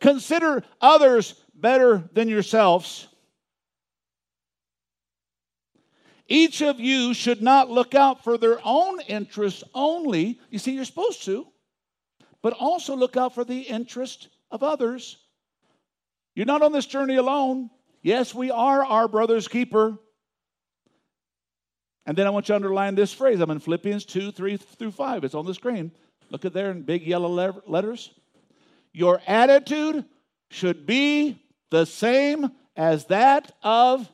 Consider 0.00 0.62
others 0.80 1.34
better 1.54 2.08
than 2.12 2.28
yourselves. 2.28 3.08
Each 6.28 6.60
of 6.60 6.80
you 6.80 7.14
should 7.14 7.40
not 7.40 7.70
look 7.70 7.94
out 7.94 8.24
for 8.24 8.36
their 8.36 8.58
own 8.64 9.00
interests 9.00 9.62
only. 9.74 10.40
You 10.50 10.58
see, 10.58 10.72
you're 10.72 10.84
supposed 10.84 11.24
to, 11.24 11.46
but 12.42 12.52
also 12.52 12.96
look 12.96 13.16
out 13.16 13.34
for 13.34 13.44
the 13.44 13.60
interest 13.60 14.28
of 14.50 14.62
others. 14.62 15.18
You're 16.34 16.46
not 16.46 16.62
on 16.62 16.72
this 16.72 16.86
journey 16.86 17.16
alone. 17.16 17.70
Yes, 18.02 18.34
we 18.34 18.50
are 18.50 18.84
our 18.84 19.08
brother's 19.08 19.48
keeper. 19.48 19.98
And 22.04 22.16
then 22.16 22.26
I 22.26 22.30
want 22.30 22.48
you 22.48 22.52
to 22.52 22.56
underline 22.56 22.94
this 22.94 23.12
phrase. 23.12 23.40
I'm 23.40 23.50
in 23.50 23.58
Philippians 23.58 24.04
2, 24.04 24.32
3 24.32 24.56
through 24.56 24.92
5. 24.92 25.24
It's 25.24 25.34
on 25.34 25.46
the 25.46 25.54
screen. 25.54 25.90
Look 26.30 26.44
at 26.44 26.52
there 26.52 26.70
in 26.70 26.82
big 26.82 27.06
yellow 27.06 27.28
letters. 27.66 28.10
Your 28.96 29.20
attitude 29.26 30.06
should 30.48 30.86
be 30.86 31.38
the 31.70 31.84
same 31.84 32.50
as 32.74 33.04
that 33.08 33.52
of 33.62 34.10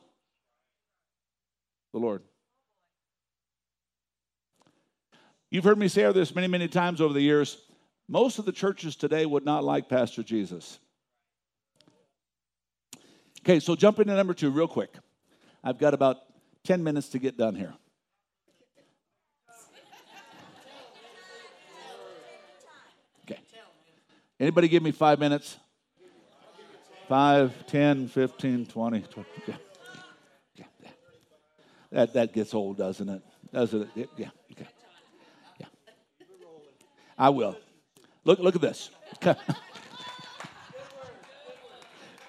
the 1.93 1.99
Lord. 1.99 2.21
You've 5.49 5.63
heard 5.63 5.77
me 5.77 5.87
say 5.87 6.11
this 6.11 6.35
many, 6.35 6.47
many 6.47 6.67
times 6.67 6.99
over 6.99 7.13
the 7.13 7.21
years. 7.21 7.59
Most 8.09 8.39
of 8.39 8.45
the 8.45 8.51
churches 8.51 8.97
today 8.97 9.25
would 9.25 9.45
not 9.45 9.63
like 9.63 9.87
Pastor 9.87 10.21
Jesus. 10.21 10.79
Okay, 13.39 13.61
so 13.61 13.77
jump 13.77 14.01
into 14.01 14.13
number 14.13 14.33
two 14.33 14.51
real 14.51 14.67
quick. 14.67 14.93
I've 15.63 15.77
got 15.77 15.93
about 15.93 16.17
10 16.65 16.83
minutes 16.83 17.07
to 17.09 17.19
get 17.19 17.37
done 17.37 17.55
here. 17.55 17.73
Okay. 23.23 23.39
Anybody 24.39 24.67
give 24.67 24.83
me 24.83 24.91
five 24.91 25.19
minutes? 25.19 25.57
Five, 27.07 27.67
ten, 27.67 28.07
fifteen, 28.07 28.65
twenty. 28.65 29.01
20 29.01 29.29
yeah. 29.47 29.55
Yeah. 30.55 30.65
That, 31.91 32.13
that 32.13 32.33
gets 32.33 32.53
old, 32.53 32.77
doesn't 32.77 33.09
it? 33.09 33.21
Doesn't 33.51 33.89
it? 33.95 34.09
Yeah. 34.17 34.29
Okay. 34.51 34.67
Yeah. 35.59 35.67
I 37.17 37.29
will. 37.29 37.57
Look, 38.23 38.39
look 38.39 38.55
at 38.55 38.61
this. 38.61 38.89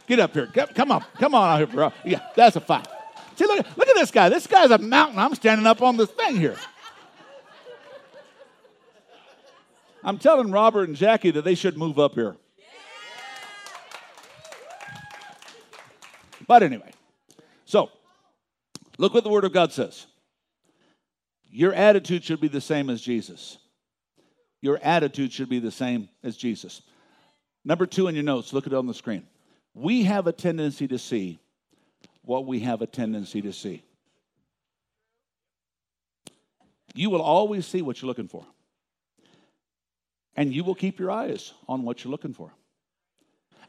Get 0.06 0.20
up 0.20 0.34
here. 0.34 0.46
Come 0.46 0.92
on. 0.92 1.02
Come 1.18 1.34
on 1.34 1.48
out 1.48 1.56
here, 1.58 1.66
bro. 1.66 1.92
Yeah, 2.04 2.20
that's 2.36 2.56
a 2.56 2.60
five. 2.60 2.86
See, 3.36 3.46
look, 3.46 3.64
look 3.76 3.88
at 3.88 3.96
this 3.96 4.10
guy. 4.10 4.28
This 4.28 4.46
guy's 4.46 4.70
a 4.70 4.78
mountain. 4.78 5.18
I'm 5.18 5.34
standing 5.34 5.66
up 5.66 5.80
on 5.82 5.96
this 5.96 6.10
thing 6.10 6.36
here. 6.36 6.56
I'm 10.04 10.18
telling 10.18 10.50
Robert 10.50 10.88
and 10.88 10.96
Jackie 10.96 11.30
that 11.30 11.44
they 11.44 11.54
should 11.54 11.78
move 11.78 11.98
up 11.98 12.14
here. 12.14 12.36
But 16.46 16.62
anyway, 16.62 16.92
so 17.64 17.90
look 18.98 19.14
what 19.14 19.24
the 19.24 19.30
Word 19.30 19.44
of 19.44 19.52
God 19.52 19.72
says. 19.72 20.06
Your 21.50 21.72
attitude 21.72 22.22
should 22.22 22.40
be 22.40 22.48
the 22.48 22.60
same 22.60 22.90
as 22.90 23.00
Jesus. 23.00 23.56
Your 24.60 24.78
attitude 24.82 25.32
should 25.32 25.48
be 25.48 25.58
the 25.58 25.70
same 25.70 26.08
as 26.22 26.36
Jesus. 26.36 26.82
Number 27.64 27.86
two 27.86 28.08
in 28.08 28.14
your 28.14 28.24
notes, 28.24 28.52
look 28.52 28.66
at 28.66 28.72
it 28.72 28.76
on 28.76 28.86
the 28.86 28.92
screen. 28.92 29.26
We 29.72 30.02
have 30.02 30.26
a 30.26 30.32
tendency 30.32 30.86
to 30.88 30.98
see 30.98 31.38
what 32.22 32.46
we 32.46 32.60
have 32.60 32.82
a 32.82 32.86
tendency 32.86 33.40
to 33.42 33.52
see. 33.52 33.82
You 36.94 37.10
will 37.10 37.22
always 37.22 37.66
see 37.66 37.82
what 37.82 38.00
you're 38.00 38.06
looking 38.06 38.28
for. 38.28 38.44
And 40.36 40.52
you 40.52 40.64
will 40.64 40.74
keep 40.74 40.98
your 40.98 41.10
eyes 41.10 41.52
on 41.68 41.82
what 41.82 42.02
you're 42.02 42.10
looking 42.10 42.34
for. 42.34 42.52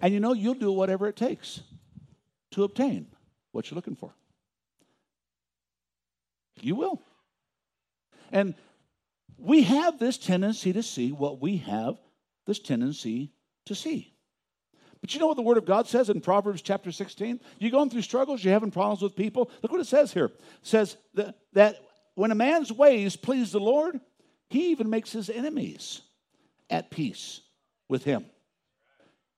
And 0.01 0.13
you 0.13 0.19
know, 0.19 0.33
you'll 0.33 0.55
do 0.55 0.71
whatever 0.71 1.07
it 1.07 1.15
takes 1.15 1.61
to 2.51 2.63
obtain 2.63 3.07
what 3.51 3.69
you're 3.69 3.75
looking 3.75 3.95
for. 3.95 4.13
You 6.61 6.75
will. 6.75 7.01
And 8.31 8.55
we 9.37 9.63
have 9.63 9.99
this 9.99 10.17
tendency 10.17 10.73
to 10.73 10.83
see 10.83 11.11
what 11.11 11.41
we 11.41 11.57
have 11.57 11.97
this 12.45 12.59
tendency 12.59 13.31
to 13.65 13.75
see. 13.75 14.13
But 15.01 15.13
you 15.13 15.19
know 15.19 15.27
what 15.27 15.35
the 15.35 15.43
Word 15.43 15.57
of 15.57 15.65
God 15.65 15.87
says 15.87 16.09
in 16.09 16.21
Proverbs 16.21 16.61
chapter 16.61 16.91
16? 16.91 17.39
You're 17.59 17.71
going 17.71 17.89
through 17.89 18.01
struggles, 18.01 18.43
you're 18.43 18.53
having 18.53 18.71
problems 18.71 19.01
with 19.01 19.15
people. 19.15 19.51
Look 19.61 19.71
what 19.71 19.81
it 19.81 19.87
says 19.87 20.13
here. 20.13 20.25
It 20.25 20.41
says 20.63 20.97
that, 21.13 21.35
that 21.53 21.77
when 22.15 22.31
a 22.31 22.35
man's 22.35 22.71
ways 22.71 23.15
please 23.15 23.51
the 23.51 23.59
Lord, 23.59 23.99
he 24.49 24.71
even 24.71 24.89
makes 24.89 25.11
his 25.11 25.29
enemies 25.29 26.01
at 26.69 26.91
peace 26.91 27.41
with 27.87 28.03
him. 28.03 28.25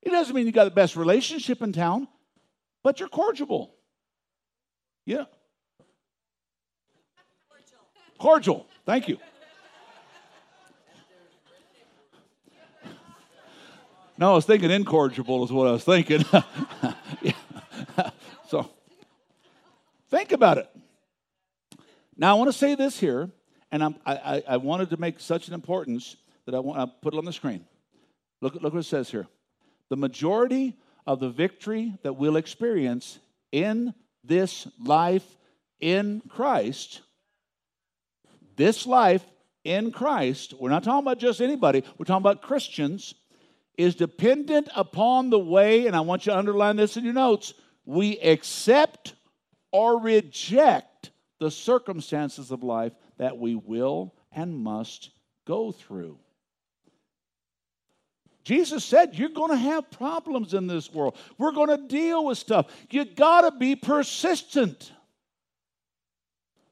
It 0.02 0.12
doesn't 0.12 0.36
mean 0.36 0.46
you 0.46 0.52
got 0.52 0.66
the 0.66 0.72
best 0.72 0.96
relationship 0.96 1.62
in 1.62 1.74
town, 1.74 2.08
but 2.84 3.00
you're 3.00 3.10
cordial. 3.10 3.74
Yeah. 5.06 5.26
Cordial. 8.18 8.68
Thank 8.86 9.08
you. 9.08 9.18
No, 14.20 14.32
I 14.32 14.36
was 14.36 14.46
thinking 14.46 14.72
incorrigible 14.72 15.44
is 15.44 15.52
what 15.52 15.68
I 15.68 15.72
was 15.72 15.84
thinking. 15.84 16.24
so 18.48 18.68
think 20.10 20.32
about 20.32 20.58
it. 20.58 20.68
Now, 22.18 22.36
I 22.36 22.40
want 22.40 22.48
to 22.48 22.58
say 22.58 22.74
this 22.74 23.00
here, 23.00 23.30
and 23.72 23.84
I, 23.84 23.94
I, 24.06 24.44
I 24.48 24.58
wanted 24.58 24.90
to 24.90 24.98
make 24.98 25.20
such 25.20 25.48
an 25.48 25.54
importance 25.54 26.16
that 26.47 26.55
I 26.55 26.60
want 26.60 26.79
to 26.79 26.88
put 27.01 27.13
it 27.13 27.17
on 27.17 27.25
the 27.25 27.33
screen. 27.33 27.65
Look, 28.41 28.55
look 28.55 28.73
what 28.73 28.79
it 28.79 28.83
says 28.83 29.12
here. 29.12 29.27
The 29.89 29.97
majority 29.97 30.77
of 31.05 31.19
the 31.19 31.29
victory 31.29 31.93
that 32.03 32.13
we'll 32.13 32.38
experience 32.38 33.19
in 33.51 33.93
this 34.23 34.65
life 34.83 35.25
in 35.79 36.21
Christ, 36.29 37.01
this 38.55 38.88
life 38.88 39.25
in 39.65 39.91
Christ, 39.91 40.53
we're 40.57 40.69
not 40.69 40.83
talking 40.83 41.05
about 41.05 41.19
just 41.19 41.41
anybody, 41.41 41.83
we're 41.97 42.05
talking 42.05 42.23
about 42.23 42.41
Christians 42.41 43.13
is 43.77 43.93
dependent 43.93 44.69
upon 44.73 45.29
the 45.29 45.39
way, 45.39 45.86
and 45.86 45.95
I 45.95 45.99
want 45.99 46.25
you 46.25 46.31
to 46.31 46.38
underline 46.38 46.77
this 46.77 46.95
in 46.97 47.03
your 47.03 47.13
notes, 47.13 47.53
we 47.86 48.19
accept 48.19 49.15
or 49.71 49.99
reject 49.99 51.12
the 51.39 51.51
circumstances 51.51 52.51
of 52.51 52.63
life 52.63 52.93
that 53.17 53.38
we 53.38 53.53
will 53.55 54.15
and 54.31 54.57
must 54.57 55.12
go 55.45 55.71
through. 55.71 56.17
Jesus 58.47 58.86
said, 58.86 59.13
You're 59.13 59.27
going 59.27 59.51
to 59.51 59.57
have 59.57 59.91
problems 59.91 60.53
in 60.53 60.67
this 60.67 60.93
world. 60.93 61.17
We're 61.38 61.51
going 61.51 61.67
to 61.67 61.86
deal 61.86 62.23
with 62.23 62.38
stuff. 62.38 62.67
You 62.89 63.03
got 63.03 63.41
to 63.41 63.51
be 63.51 63.75
persistent. 63.75 64.93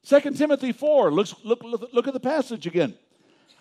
2 0.06 0.20
Timothy 0.30 0.72
4, 0.72 1.12
look, 1.12 1.28
look, 1.44 1.62
look, 1.62 2.08
at 2.08 2.14
the 2.14 2.20
passage 2.20 2.66
again. 2.66 2.94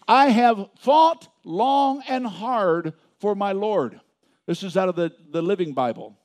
I 0.08 0.30
have 0.30 0.70
fought 0.78 1.28
long 1.44 2.04
and 2.08 2.26
hard 2.26 2.94
for 3.20 3.36
my 3.36 3.52
Lord. 3.52 4.00
This 4.48 4.64
is 4.64 4.78
out 4.78 4.88
of 4.88 4.96
the, 4.96 5.12
the 5.32 5.42
Living 5.42 5.74
Bible. 5.74 6.18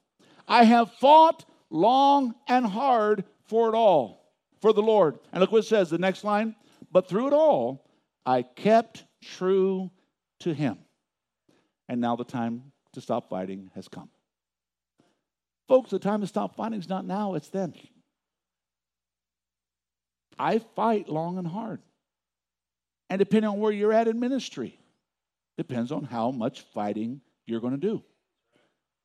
I 0.46 0.62
have 0.62 0.92
fought 0.92 1.44
long 1.70 2.36
and 2.46 2.66
hard 2.66 3.24
for 3.48 3.68
it 3.68 3.74
all, 3.74 4.32
for 4.60 4.72
the 4.72 4.82
Lord. 4.82 5.18
And 5.32 5.40
look 5.40 5.50
what 5.50 5.64
it 5.64 5.66
says, 5.66 5.90
the 5.90 5.98
next 5.98 6.22
line. 6.22 6.54
But 6.92 7.08
through 7.08 7.26
it 7.26 7.32
all, 7.32 7.90
I 8.24 8.42
kept 8.42 9.02
true 9.20 9.90
to 10.40 10.54
him. 10.54 10.78
And 11.90 12.00
now 12.00 12.16
the 12.16 12.24
time 12.24 12.72
to 12.94 13.02
stop 13.02 13.28
fighting 13.28 13.70
has 13.74 13.86
come. 13.86 14.08
Folks, 15.68 15.90
the 15.90 15.98
time 15.98 16.22
to 16.22 16.26
stop 16.26 16.56
fighting 16.56 16.78
is 16.78 16.88
not 16.88 17.04
now, 17.04 17.34
it's 17.34 17.48
then. 17.48 17.74
I 20.38 20.60
fight 20.74 21.10
long 21.10 21.36
and 21.36 21.46
hard. 21.46 21.80
And 23.10 23.18
depending 23.18 23.50
on 23.50 23.58
where 23.58 23.72
you're 23.72 23.92
at 23.92 24.08
in 24.08 24.18
ministry, 24.18 24.80
Depends 25.60 25.92
on 25.92 26.04
how 26.04 26.30
much 26.30 26.62
fighting 26.72 27.20
you're 27.44 27.60
going 27.60 27.78
to 27.78 27.78
do. 27.78 28.02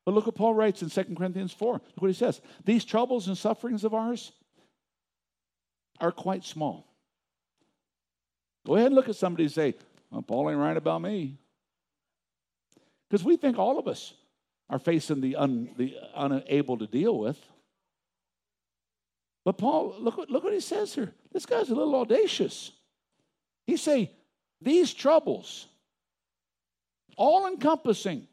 But 0.05 0.13
look 0.13 0.25
what 0.25 0.35
Paul 0.35 0.53
writes 0.53 0.81
in 0.81 0.89
2 0.89 1.13
Corinthians 1.13 1.51
4. 1.51 1.73
Look 1.73 1.83
what 1.97 2.07
he 2.07 2.13
says. 2.13 2.39
These 2.63 2.85
troubles 2.85 3.27
and 3.27 3.37
sufferings 3.37 3.83
of 3.83 3.93
ours 3.93 4.31
are 5.99 6.13
quite 6.13 6.45
small. 6.45 6.87
Go 8.65 8.75
ahead 8.75 8.85
and 8.85 8.95
look 8.95 9.09
at 9.09 9.17
somebody 9.17 9.43
and 9.43 9.51
say, 9.51 9.75
well, 10.09 10.21
Paul 10.21 10.49
ain't 10.49 10.57
right 10.57 10.77
about 10.77 11.01
me. 11.01 11.39
Because 13.09 13.23
we 13.23 13.37
think 13.37 13.57
all 13.57 13.79
of 13.79 13.87
us 13.87 14.13
are 14.69 14.79
facing 14.79 15.21
the, 15.21 15.35
un, 15.35 15.69
the 15.77 15.95
unable 16.15 16.77
to 16.77 16.87
deal 16.87 17.17
with. 17.17 17.39
But 19.43 19.57
Paul, 19.57 19.95
look, 19.99 20.17
look 20.29 20.43
what 20.43 20.53
he 20.53 20.59
says 20.59 20.95
here. 20.95 21.13
This 21.31 21.45
guy's 21.45 21.69
a 21.69 21.75
little 21.75 21.95
audacious. 21.95 22.71
He 23.67 23.77
say, 23.77 24.11
these 24.61 24.93
troubles 24.93 25.67
all 27.17 27.47
encompassing, 27.47 28.27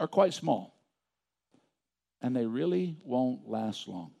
are 0.00 0.08
quite 0.08 0.34
small. 0.34 0.74
And 2.20 2.34
they 2.34 2.46
really 2.46 2.96
won't 3.04 3.48
last 3.48 3.88
long. 3.88 4.12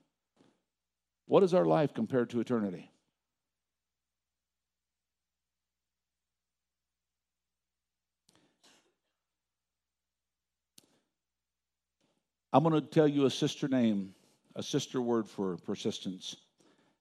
What 1.26 1.42
is 1.42 1.54
our 1.54 1.64
life 1.64 1.94
compared 1.94 2.30
to 2.30 2.40
eternity? 2.40 2.90
I'm 12.58 12.64
going 12.64 12.74
to 12.74 12.88
tell 12.88 13.06
you 13.06 13.24
a 13.24 13.30
sister 13.30 13.68
name, 13.68 14.14
a 14.56 14.64
sister 14.64 15.00
word 15.00 15.28
for 15.28 15.58
persistence. 15.58 16.34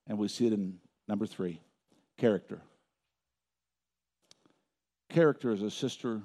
And 0.05 0.19
we 0.19 0.27
see 0.27 0.45
it 0.45 0.53
in 0.53 0.77
number 1.07 1.25
three 1.25 1.59
character. 2.15 2.61
Character 5.09 5.49
is 5.49 5.63
a 5.63 5.71
sister 5.71 6.21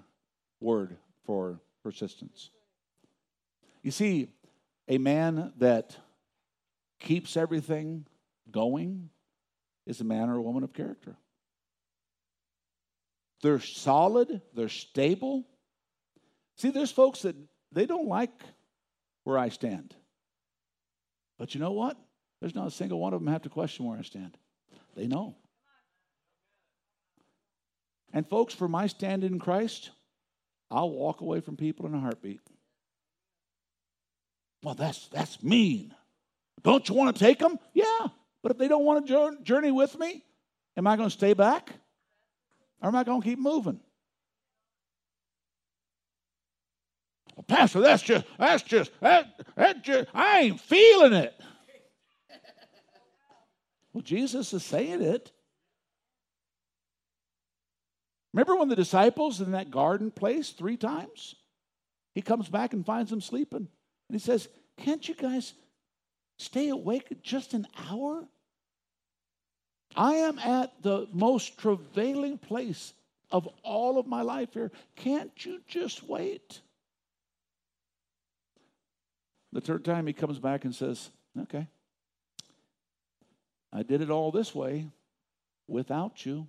word 0.60 0.98
for 1.24 1.62
persistence. 1.82 2.50
You 3.82 3.90
see, 3.90 4.28
a 4.86 4.98
man 4.98 5.54
that 5.56 5.96
keeps 7.00 7.34
everything 7.34 8.04
going 8.50 9.08
is 9.86 10.02
a 10.02 10.04
man 10.04 10.28
or 10.28 10.36
a 10.36 10.42
woman 10.42 10.62
of 10.62 10.74
character. 10.74 11.16
They're 13.40 13.60
solid, 13.60 14.42
they're 14.52 14.68
stable. 14.68 15.46
See, 16.58 16.68
there's 16.68 16.92
folks 16.92 17.22
that 17.22 17.36
they 17.72 17.86
don't 17.86 18.08
like 18.08 18.42
where 19.24 19.38
I 19.38 19.48
stand. 19.48 19.94
But 21.38 21.54
you 21.54 21.60
know 21.60 21.72
what? 21.72 21.96
There's 22.40 22.54
not 22.54 22.66
a 22.66 22.70
single 22.70 23.00
one 23.00 23.14
of 23.14 23.20
them 23.20 23.32
have 23.32 23.42
to 23.42 23.48
question 23.48 23.86
where 23.86 23.98
I 23.98 24.02
stand. 24.02 24.36
They 24.96 25.06
know. 25.06 25.36
And 28.12 28.28
folks, 28.28 28.52
for 28.52 28.68
my 28.68 28.86
stand 28.86 29.24
in 29.24 29.38
Christ, 29.38 29.90
I'll 30.70 30.90
walk 30.90 31.20
away 31.20 31.40
from 31.40 31.56
people 31.56 31.86
in 31.86 31.94
a 31.94 32.00
heartbeat. 32.00 32.40
Well, 34.62 34.74
that's 34.74 35.08
that's 35.08 35.42
mean. 35.42 35.94
Don't 36.62 36.88
you 36.88 36.94
want 36.94 37.16
to 37.16 37.24
take 37.24 37.38
them? 37.38 37.58
Yeah. 37.74 38.08
But 38.42 38.52
if 38.52 38.58
they 38.58 38.68
don't 38.68 38.84
want 38.84 39.06
to 39.06 39.36
journey 39.42 39.70
with 39.70 39.98
me, 39.98 40.24
am 40.76 40.86
I 40.86 40.96
going 40.96 41.08
to 41.08 41.14
stay 41.14 41.34
back? 41.34 41.72
Or 42.80 42.88
am 42.88 42.96
I 42.96 43.04
going 43.04 43.22
to 43.22 43.28
keep 43.28 43.38
moving? 43.38 43.80
Well, 47.36 47.44
Pastor, 47.44 47.80
that's 47.80 48.02
just, 48.02 48.24
that's 48.38 48.62
just, 48.62 48.90
that, 49.00 49.40
that 49.56 49.82
just, 49.82 50.08
I 50.14 50.40
ain't 50.40 50.60
feeling 50.60 51.12
it. 51.12 51.34
well, 53.92 54.02
Jesus 54.02 54.52
is 54.52 54.64
saying 54.64 55.02
it. 55.02 55.32
Remember 58.32 58.56
when 58.56 58.68
the 58.68 58.76
disciples 58.76 59.40
in 59.40 59.52
that 59.52 59.70
garden 59.70 60.10
place 60.10 60.50
three 60.50 60.76
times? 60.76 61.34
He 62.14 62.22
comes 62.22 62.48
back 62.48 62.72
and 62.72 62.84
finds 62.84 63.10
them 63.10 63.20
sleeping. 63.20 63.58
And 63.58 63.68
he 64.10 64.18
says, 64.18 64.48
Can't 64.78 65.06
you 65.06 65.14
guys 65.14 65.54
stay 66.38 66.68
awake 66.68 67.22
just 67.22 67.54
an 67.54 67.66
hour? 67.88 68.26
I 69.94 70.14
am 70.14 70.38
at 70.38 70.82
the 70.82 71.06
most 71.12 71.58
travailing 71.58 72.38
place 72.38 72.94
of 73.30 73.48
all 73.62 73.98
of 73.98 74.06
my 74.06 74.22
life 74.22 74.54
here. 74.54 74.70
Can't 74.96 75.32
you 75.44 75.60
just 75.66 76.02
wait? 76.02 76.60
The 79.52 79.60
third 79.60 79.84
time 79.84 80.06
he 80.06 80.12
comes 80.12 80.38
back 80.38 80.64
and 80.64 80.74
says, 80.74 81.10
Okay, 81.38 81.66
I 83.72 83.82
did 83.82 84.00
it 84.00 84.10
all 84.10 84.30
this 84.30 84.54
way 84.54 84.88
without 85.68 86.24
you. 86.24 86.46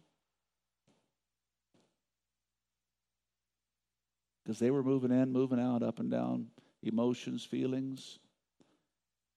Because 4.44 4.60
they 4.60 4.72
were 4.72 4.84
moving 4.84 5.12
in, 5.12 5.32
moving 5.32 5.60
out, 5.60 5.84
up 5.84 6.00
and 6.00 6.12
down, 6.12 6.48
emotions, 6.82 7.46
feelings. 7.46 8.20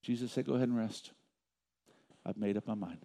Jesus 0.02 0.32
said, 0.32 0.46
Go 0.46 0.54
ahead 0.54 0.68
and 0.68 0.76
rest. 0.76 1.12
I've 2.24 2.36
made 2.36 2.56
up 2.56 2.66
my 2.66 2.74
mind. 2.74 3.04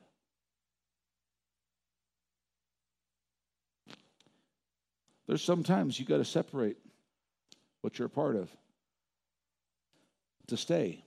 There's 5.28 5.44
sometimes 5.44 6.00
you 6.00 6.06
got 6.06 6.18
to 6.18 6.26
separate 6.26 6.78
what 7.82 7.98
you're 7.98 8.08
a 8.08 8.10
part 8.10 8.36
of 8.36 8.50
to 10.48 10.58
stay 10.58 11.04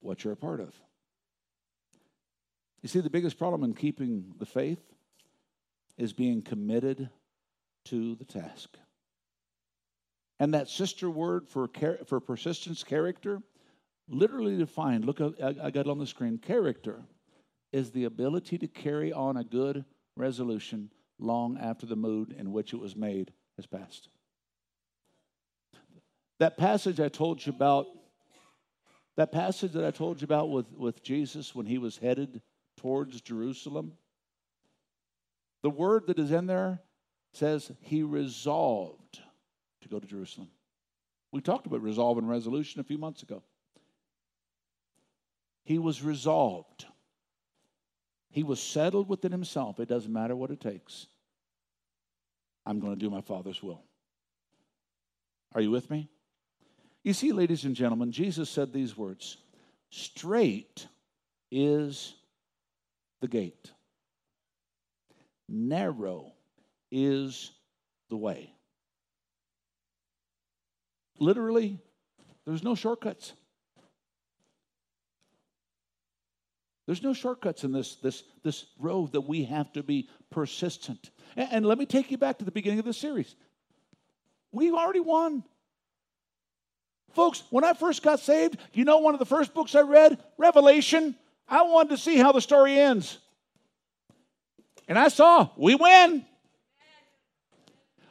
what 0.00 0.24
you're 0.24 0.32
a 0.32 0.36
part 0.36 0.60
of. 0.60 0.74
You 2.82 2.88
see, 2.88 3.00
the 3.00 3.10
biggest 3.10 3.38
problem 3.38 3.62
in 3.62 3.74
keeping 3.74 4.34
the 4.38 4.46
faith 4.46 4.80
is 5.98 6.12
being 6.12 6.40
committed 6.40 7.10
to 7.86 8.14
the 8.14 8.24
task. 8.24 8.76
And 10.38 10.54
that 10.54 10.68
sister 10.68 11.10
word 11.10 11.46
for, 11.48 11.68
for 12.06 12.20
persistence, 12.20 12.82
character, 12.82 13.42
literally 14.08 14.56
defined, 14.56 15.04
look, 15.04 15.20
I, 15.20 15.54
I 15.62 15.70
got 15.70 15.86
it 15.86 15.88
on 15.88 15.98
the 15.98 16.06
screen. 16.06 16.38
Character 16.38 17.02
is 17.72 17.90
the 17.90 18.04
ability 18.04 18.56
to 18.58 18.66
carry 18.66 19.12
on 19.12 19.36
a 19.36 19.44
good 19.44 19.84
resolution 20.16 20.90
long 21.18 21.58
after 21.58 21.84
the 21.84 21.96
mood 21.96 22.34
in 22.38 22.52
which 22.52 22.72
it 22.72 22.80
was 22.80 22.96
made 22.96 23.32
has 23.56 23.66
passed. 23.66 24.08
That 26.38 26.56
passage 26.56 27.00
I 27.00 27.08
told 27.08 27.44
you 27.44 27.52
about, 27.52 27.86
that 29.20 29.32
passage 29.32 29.72
that 29.72 29.84
I 29.84 29.90
told 29.90 30.22
you 30.22 30.24
about 30.24 30.48
with, 30.48 30.72
with 30.72 31.02
Jesus 31.02 31.54
when 31.54 31.66
he 31.66 31.76
was 31.76 31.98
headed 31.98 32.40
towards 32.78 33.20
Jerusalem, 33.20 33.92
the 35.62 35.68
word 35.68 36.06
that 36.06 36.18
is 36.18 36.30
in 36.30 36.46
there 36.46 36.80
says 37.34 37.70
he 37.80 38.02
resolved 38.02 39.20
to 39.82 39.88
go 39.90 39.98
to 39.98 40.06
Jerusalem. 40.06 40.48
We 41.32 41.42
talked 41.42 41.66
about 41.66 41.82
resolve 41.82 42.16
and 42.16 42.30
resolution 42.30 42.80
a 42.80 42.84
few 42.84 42.96
months 42.96 43.22
ago. 43.22 43.42
He 45.64 45.78
was 45.78 46.02
resolved. 46.02 46.86
He 48.30 48.42
was 48.42 48.58
settled 48.58 49.06
within 49.06 49.32
himself. 49.32 49.78
It 49.80 49.88
doesn't 49.88 50.10
matter 50.10 50.34
what 50.34 50.50
it 50.50 50.62
takes. 50.62 51.08
I'm 52.64 52.80
going 52.80 52.94
to 52.94 52.98
do 52.98 53.10
my 53.10 53.20
Father's 53.20 53.62
will. 53.62 53.82
Are 55.54 55.60
you 55.60 55.70
with 55.70 55.90
me? 55.90 56.08
You 57.02 57.14
see, 57.14 57.32
ladies 57.32 57.64
and 57.64 57.74
gentlemen, 57.74 58.12
Jesus 58.12 58.50
said 58.50 58.72
these 58.72 58.96
words 58.96 59.38
Straight 59.90 60.86
is 61.50 62.14
the 63.20 63.28
gate, 63.28 63.72
narrow 65.48 66.32
is 66.90 67.50
the 68.08 68.16
way. 68.16 68.52
Literally, 71.18 71.78
there's 72.46 72.62
no 72.62 72.74
shortcuts. 72.74 73.34
There's 76.86 77.02
no 77.02 77.12
shortcuts 77.12 77.62
in 77.62 77.70
this, 77.70 77.96
this, 77.96 78.24
this 78.42 78.66
road 78.76 79.12
that 79.12 79.20
we 79.20 79.44
have 79.44 79.72
to 79.74 79.82
be 79.84 80.08
persistent. 80.30 81.10
And, 81.36 81.48
and 81.52 81.66
let 81.66 81.78
me 81.78 81.86
take 81.86 82.10
you 82.10 82.18
back 82.18 82.38
to 82.38 82.44
the 82.44 82.50
beginning 82.50 82.80
of 82.80 82.84
the 82.84 82.92
series. 82.92 83.36
We've 84.50 84.74
already 84.74 84.98
won. 84.98 85.44
Folks, 87.12 87.42
when 87.50 87.64
I 87.64 87.74
first 87.74 88.02
got 88.02 88.20
saved, 88.20 88.58
you 88.72 88.84
know 88.84 88.98
one 88.98 89.14
of 89.14 89.18
the 89.18 89.26
first 89.26 89.52
books 89.52 89.74
I 89.74 89.80
read? 89.80 90.18
Revelation. 90.38 91.16
I 91.48 91.62
wanted 91.62 91.90
to 91.90 91.98
see 91.98 92.16
how 92.16 92.32
the 92.32 92.40
story 92.40 92.78
ends. 92.78 93.18
And 94.86 94.98
I 94.98 95.08
saw 95.08 95.50
we 95.56 95.74
win. 95.74 96.24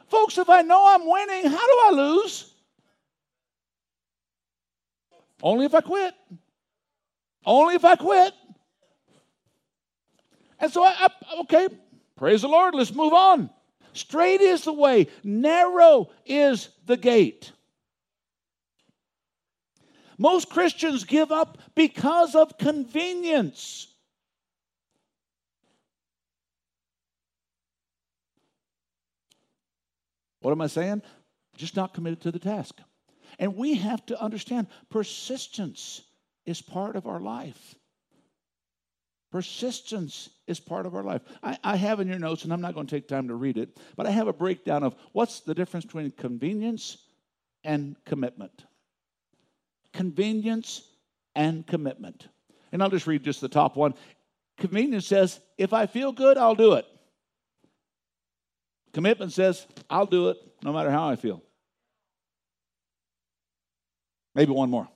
Folks, 0.08 0.38
if 0.38 0.50
I 0.50 0.62
know 0.62 0.94
I'm 0.94 1.08
winning, 1.08 1.50
how 1.50 1.66
do 1.66 1.80
I 1.84 1.90
lose? 1.92 2.52
Only 5.42 5.66
if 5.66 5.74
I 5.74 5.80
quit. 5.80 6.14
Only 7.46 7.76
if 7.76 7.84
I 7.84 7.96
quit. 7.96 8.34
And 10.58 10.70
so 10.70 10.82
I, 10.84 10.94
I, 10.98 11.40
okay, 11.40 11.68
praise 12.16 12.42
the 12.42 12.48
Lord, 12.48 12.74
let's 12.74 12.92
move 12.92 13.14
on. 13.14 13.48
Straight 13.92 14.40
is 14.40 14.64
the 14.64 14.72
way, 14.72 15.06
narrow 15.24 16.10
is 16.26 16.68
the 16.86 16.96
gate. 16.96 17.52
Most 20.20 20.50
Christians 20.50 21.04
give 21.04 21.32
up 21.32 21.56
because 21.74 22.34
of 22.34 22.58
convenience. 22.58 23.86
What 30.42 30.50
am 30.50 30.60
I 30.60 30.66
saying? 30.66 31.00
Just 31.56 31.74
not 31.74 31.94
committed 31.94 32.20
to 32.20 32.32
the 32.32 32.38
task. 32.38 32.78
And 33.38 33.56
we 33.56 33.76
have 33.76 34.04
to 34.06 34.22
understand 34.22 34.66
persistence 34.90 36.02
is 36.44 36.60
part 36.60 36.96
of 36.96 37.06
our 37.06 37.20
life. 37.20 37.74
Persistence 39.32 40.28
is 40.46 40.60
part 40.60 40.84
of 40.84 40.94
our 40.94 41.02
life. 41.02 41.22
I, 41.42 41.56
I, 41.64 41.76
have 41.76 41.98
in 41.98 42.08
your 42.08 42.18
notes, 42.18 42.44
and 42.44 42.52
I'm 42.52 42.60
not 42.60 42.74
going 42.74 42.86
to 42.86 42.94
take 42.94 43.08
time 43.08 43.28
to 43.28 43.34
read 43.34 43.56
it, 43.56 43.78
but 43.96 44.06
I 44.06 44.10
have 44.10 44.28
a 44.28 44.34
breakdown 44.34 44.82
of 44.82 44.94
what's 45.12 45.40
the 45.40 45.54
difference 45.54 45.86
between 45.86 46.10
convenience 46.10 46.98
and 47.64 47.96
commitment. 48.04 48.66
Convenience 50.00 50.80
and 51.34 51.66
commitment. 51.66 52.28
And 52.72 52.82
I'll 52.82 52.88
just 52.88 53.06
read 53.06 53.22
just 53.22 53.42
the 53.42 53.50
top 53.50 53.76
one. 53.76 53.92
Convenience 54.56 55.06
says, 55.06 55.38
if 55.58 55.74
I 55.74 55.84
feel 55.84 56.10
good, 56.10 56.38
I'll 56.38 56.54
do 56.54 56.72
it. 56.72 56.86
Commitment 58.94 59.30
says, 59.30 59.66
I'll 59.90 60.06
do 60.06 60.30
it 60.30 60.38
no 60.64 60.72
matter 60.72 60.90
how 60.90 61.10
I 61.10 61.16
feel. 61.16 61.42
Maybe 64.34 64.52
one 64.52 64.70
more. 64.70 64.88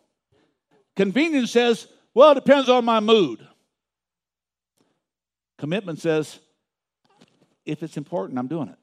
Convenience 0.97 1.51
says, 1.51 1.87
well, 2.15 2.31
it 2.31 2.37
depends 2.37 2.71
on 2.71 2.87
my 2.87 3.01
mood. 3.01 3.47
Commitment 5.59 5.99
says, 5.99 6.41
if 7.67 7.83
it's 7.83 7.99
important, 7.99 8.39
I'm 8.39 8.49
doing 8.49 8.69
it. 8.69 8.79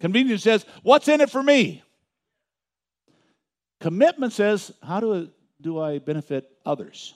Convenience 0.00 0.42
says, 0.42 0.66
what's 0.82 1.06
in 1.06 1.20
it 1.20 1.30
for 1.30 1.44
me? 1.44 1.84
Commitment 3.82 4.32
says, 4.32 4.70
how 4.80 5.00
do, 5.00 5.28
do 5.60 5.80
I 5.80 5.98
benefit 5.98 6.48
others? 6.64 7.14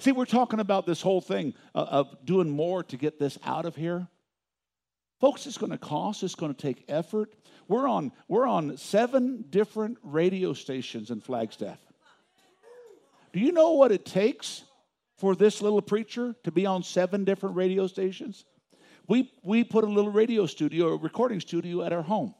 See, 0.00 0.10
we're 0.10 0.24
talking 0.24 0.58
about 0.58 0.84
this 0.84 1.00
whole 1.00 1.20
thing 1.20 1.54
uh, 1.76 1.86
of 1.90 2.24
doing 2.24 2.50
more 2.50 2.82
to 2.82 2.96
get 2.96 3.20
this 3.20 3.38
out 3.44 3.66
of 3.66 3.76
here. 3.76 4.08
Folks, 5.20 5.46
it's 5.46 5.58
going 5.58 5.70
to 5.70 5.78
cost, 5.78 6.24
it's 6.24 6.34
going 6.34 6.52
to 6.52 6.60
take 6.60 6.84
effort. 6.88 7.32
We're 7.68 7.86
on, 7.86 8.10
we're 8.26 8.48
on 8.48 8.76
seven 8.78 9.44
different 9.48 9.96
radio 10.02 10.54
stations 10.54 11.12
in 11.12 11.20
Flagstaff. 11.20 11.78
Do 13.32 13.38
you 13.38 13.52
know 13.52 13.74
what 13.74 13.92
it 13.92 14.04
takes 14.04 14.64
for 15.18 15.36
this 15.36 15.62
little 15.62 15.80
preacher 15.80 16.34
to 16.42 16.50
be 16.50 16.66
on 16.66 16.82
seven 16.82 17.22
different 17.22 17.54
radio 17.54 17.86
stations? 17.86 18.44
We, 19.06 19.30
we 19.44 19.62
put 19.62 19.84
a 19.84 19.86
little 19.86 20.10
radio 20.10 20.46
studio, 20.46 20.94
a 20.94 20.96
recording 20.96 21.38
studio 21.38 21.84
at 21.84 21.92
our 21.92 22.02
home. 22.02 22.34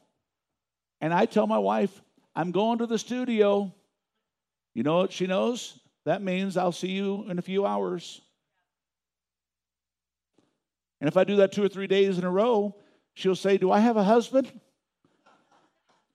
And 0.99 1.13
I 1.13 1.27
tell 1.27 1.47
my 1.47 1.59
wife, 1.59 2.01
I'm 2.35 2.51
going 2.51 2.79
to 2.79 2.87
the 2.87 2.97
studio. 2.97 3.73
You 4.73 4.83
know 4.83 4.97
what 4.97 5.11
she 5.11 5.27
knows? 5.27 5.79
That 6.05 6.21
means 6.21 6.57
I'll 6.57 6.71
see 6.71 6.91
you 6.91 7.25
in 7.29 7.39
a 7.39 7.41
few 7.41 7.65
hours. 7.65 8.21
And 10.99 11.07
if 11.07 11.17
I 11.17 11.23
do 11.23 11.37
that 11.37 11.51
two 11.51 11.63
or 11.63 11.69
three 11.69 11.87
days 11.87 12.17
in 12.17 12.23
a 12.23 12.31
row, 12.31 12.75
she'll 13.13 13.35
say, 13.35 13.57
Do 13.57 13.71
I 13.71 13.79
have 13.79 13.97
a 13.97 14.03
husband? 14.03 14.51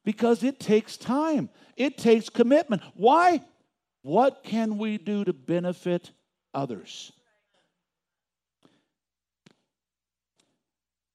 Because 0.05 0.43
it 0.43 0.59
takes 0.59 0.97
time, 0.97 1.51
it 1.77 1.99
takes 1.99 2.29
commitment. 2.29 2.83
Why? 2.95 3.43
What 4.03 4.43
can 4.43 4.79
we 4.79 4.97
do 4.97 5.25
to 5.25 5.33
benefit 5.33 6.13
others? 6.55 7.13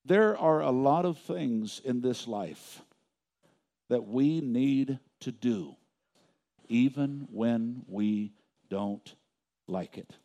There 0.05 0.37
are 0.37 0.61
a 0.61 0.69
lot 0.69 1.05
of 1.05 1.17
things 1.17 1.81
in 1.83 2.01
this 2.01 2.27
life 2.27 2.81
that 3.89 4.07
we 4.07 4.41
need 4.41 4.99
to 5.21 5.31
do, 5.31 5.75
even 6.67 7.27
when 7.29 7.83
we 7.87 8.33
don't 8.69 9.15
like 9.67 9.97
it. 9.97 10.15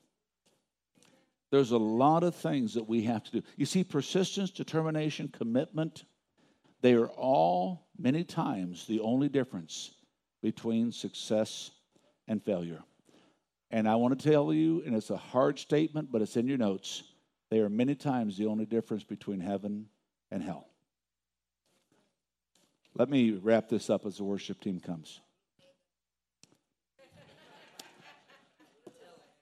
There's 1.51 1.71
a 1.71 1.79
lot 1.79 2.25
of 2.25 2.35
things 2.35 2.75
that 2.75 2.89
we 2.89 3.03
have 3.05 3.25
to 3.25 3.33
do. 3.33 3.43
You 3.57 3.67
see, 3.67 3.85
persistence, 3.85 4.51
determination, 4.51 5.29
commitment, 5.29 6.05
they 6.83 6.95
are 6.95 7.09
all 7.09 7.89
many 7.99 8.23
times 8.23 8.87
the 8.87 9.01
only 9.01 9.29
difference 9.29 9.93
between 10.43 10.93
success 10.93 11.71
and 12.29 12.43
failure. 12.43 12.83
And 13.71 13.89
I 13.89 13.97
want 13.97 14.19
to 14.19 14.31
tell 14.31 14.53
you, 14.53 14.83
and 14.87 14.95
it's 14.95 15.11
a 15.11 15.17
hard 15.17 15.59
statement, 15.59 16.11
but 16.13 16.23
it's 16.23 16.37
in 16.37 16.47
your 16.47 16.59
notes, 16.59 17.03
they 17.51 17.61
are 17.61 17.69
many 17.69 17.95
times 17.95 18.37
the 18.37 18.47
only 18.47 18.67
difference 18.67 19.05
between 19.05 19.41
heaven 19.41 19.87
and 20.31 20.43
hell. 20.43 20.69
Let 22.99 23.09
me 23.09 23.31
wrap 23.31 23.69
this 23.69 23.89
up 23.89 24.05
as 24.05 24.17
the 24.17 24.25
worship 24.25 24.61
team 24.61 24.81
comes. 24.81 25.21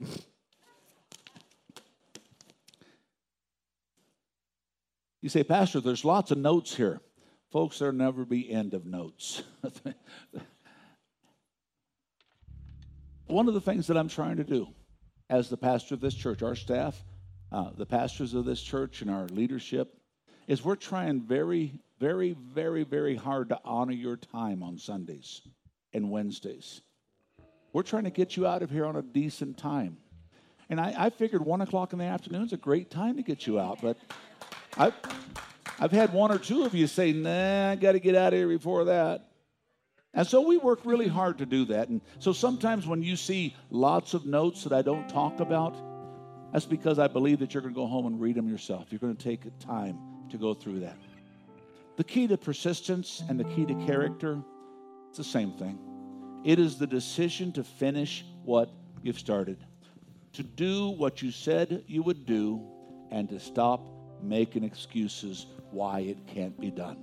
You 5.22 5.30
say, 5.30 5.42
Pastor, 5.42 5.80
there's 5.80 6.04
lots 6.04 6.30
of 6.30 6.38
notes 6.38 6.76
here. 6.76 7.00
Folks, 7.50 7.80
there'll 7.80 7.92
never 7.92 8.24
be 8.24 8.48
end 8.48 8.74
of 8.74 8.86
notes. 8.86 9.42
One 13.26 13.48
of 13.48 13.54
the 13.54 13.60
things 13.60 13.88
that 13.88 13.96
I'm 13.96 14.06
trying 14.06 14.36
to 14.36 14.44
do 14.44 14.68
as 15.28 15.48
the 15.48 15.56
pastor 15.56 15.94
of 15.94 16.00
this 16.00 16.14
church, 16.14 16.44
our 16.44 16.54
staff, 16.54 17.02
uh, 17.50 17.70
the 17.76 17.86
pastors 17.86 18.34
of 18.34 18.44
this 18.44 18.62
church, 18.62 19.02
and 19.02 19.10
our 19.10 19.26
leadership, 19.26 19.98
is 20.46 20.64
we're 20.64 20.76
trying 20.76 21.20
very, 21.20 21.74
very, 21.98 22.36
very, 22.54 22.84
very 22.84 23.16
hard 23.16 23.48
to 23.48 23.60
honor 23.64 23.92
your 23.92 24.16
time 24.16 24.62
on 24.62 24.78
Sundays 24.78 25.42
and 25.92 26.10
Wednesdays. 26.10 26.82
We're 27.72 27.82
trying 27.82 28.04
to 28.04 28.10
get 28.10 28.36
you 28.36 28.46
out 28.46 28.62
of 28.62 28.70
here 28.70 28.86
on 28.86 28.96
a 28.96 29.02
decent 29.02 29.58
time. 29.58 29.98
And 30.68 30.80
I, 30.80 30.94
I 30.96 31.10
figured 31.10 31.44
one 31.44 31.60
o'clock 31.60 31.92
in 31.92 31.98
the 31.98 32.04
afternoon 32.04 32.44
is 32.44 32.52
a 32.52 32.56
great 32.56 32.90
time 32.90 33.16
to 33.16 33.22
get 33.22 33.46
you 33.46 33.60
out, 33.60 33.80
but 33.82 33.96
I've, 34.76 34.94
I've 35.78 35.92
had 35.92 36.12
one 36.12 36.32
or 36.32 36.38
two 36.38 36.64
of 36.64 36.74
you 36.74 36.86
say, 36.86 37.12
nah, 37.12 37.70
I 37.70 37.76
got 37.76 37.92
to 37.92 38.00
get 38.00 38.14
out 38.14 38.32
of 38.32 38.38
here 38.38 38.48
before 38.48 38.86
that. 38.86 39.28
And 40.14 40.26
so 40.26 40.40
we 40.40 40.56
work 40.56 40.80
really 40.84 41.08
hard 41.08 41.38
to 41.38 41.46
do 41.46 41.66
that. 41.66 41.88
And 41.88 42.00
so 42.18 42.32
sometimes 42.32 42.86
when 42.86 43.02
you 43.02 43.16
see 43.16 43.54
lots 43.70 44.14
of 44.14 44.24
notes 44.24 44.64
that 44.64 44.72
I 44.72 44.82
don't 44.82 45.08
talk 45.08 45.40
about, 45.40 45.76
that's 46.52 46.64
because 46.64 46.98
I 46.98 47.06
believe 47.06 47.40
that 47.40 47.52
you're 47.52 47.60
going 47.60 47.74
to 47.74 47.78
go 47.78 47.86
home 47.86 48.06
and 48.06 48.18
read 48.18 48.36
them 48.36 48.48
yourself. 48.48 48.86
You're 48.90 49.00
going 49.00 49.14
to 49.14 49.22
take 49.22 49.42
time 49.58 49.98
to 50.30 50.38
go 50.38 50.54
through 50.54 50.80
that. 50.80 50.96
The 51.96 52.04
key 52.04 52.26
to 52.26 52.36
persistence 52.36 53.22
and 53.28 53.40
the 53.40 53.44
key 53.44 53.64
to 53.66 53.74
character, 53.86 54.38
it's 55.08 55.18
the 55.18 55.24
same 55.24 55.52
thing. 55.52 55.78
It 56.44 56.58
is 56.58 56.78
the 56.78 56.86
decision 56.86 57.52
to 57.52 57.64
finish 57.64 58.24
what 58.44 58.70
you've 59.02 59.18
started, 59.18 59.58
to 60.34 60.42
do 60.42 60.90
what 60.90 61.22
you 61.22 61.30
said 61.30 61.82
you 61.86 62.02
would 62.02 62.26
do, 62.26 62.60
and 63.10 63.28
to 63.30 63.40
stop 63.40 63.88
making 64.22 64.64
excuses 64.64 65.46
why 65.70 66.00
it 66.00 66.26
can't 66.26 66.58
be 66.60 66.70
done. 66.70 66.98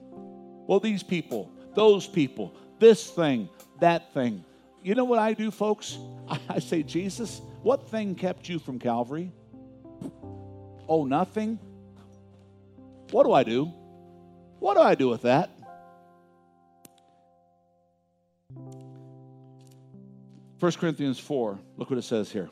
Well, 0.68 0.80
these 0.80 1.04
people, 1.04 1.52
those 1.76 2.08
people, 2.08 2.56
this 2.80 3.10
thing, 3.10 3.50
that 3.80 4.14
thing. 4.14 4.44
You 4.82 4.96
know 4.96 5.06
what 5.06 5.20
I 5.20 5.34
do, 5.34 5.52
folks? 5.52 5.98
I 6.50 6.60
say, 6.60 6.84
Jesus, 6.84 7.42
what 7.62 7.90
thing 7.90 8.16
kept 8.16 8.48
you 8.48 8.60
from 8.60 8.80
Calvary? 8.80 9.32
Oh, 10.88 11.06
nothing? 11.06 11.60
What 13.14 13.28
do 13.28 13.32
I 13.32 13.44
do? 13.44 13.72
What 14.58 14.74
do 14.74 14.82
I 14.82 14.96
do 14.96 15.08
with 15.08 15.22
that? 15.22 15.52
First 20.58 20.80
Corinthians 20.80 21.20
4, 21.20 21.60
look 21.78 21.92
what 21.92 22.00
it 22.00 22.04
says 22.04 22.32
here. 22.32 22.50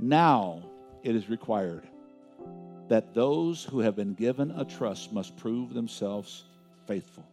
Now 0.00 0.64
it 1.04 1.14
is 1.14 1.30
required 1.30 1.86
that 2.88 3.14
those 3.14 3.62
who 3.62 3.78
have 3.78 3.94
been 3.94 4.14
given 4.14 4.50
a 4.50 4.64
trust 4.64 5.12
must 5.12 5.36
prove 5.36 5.72
themselves 5.72 6.46
faithful. 6.88 7.24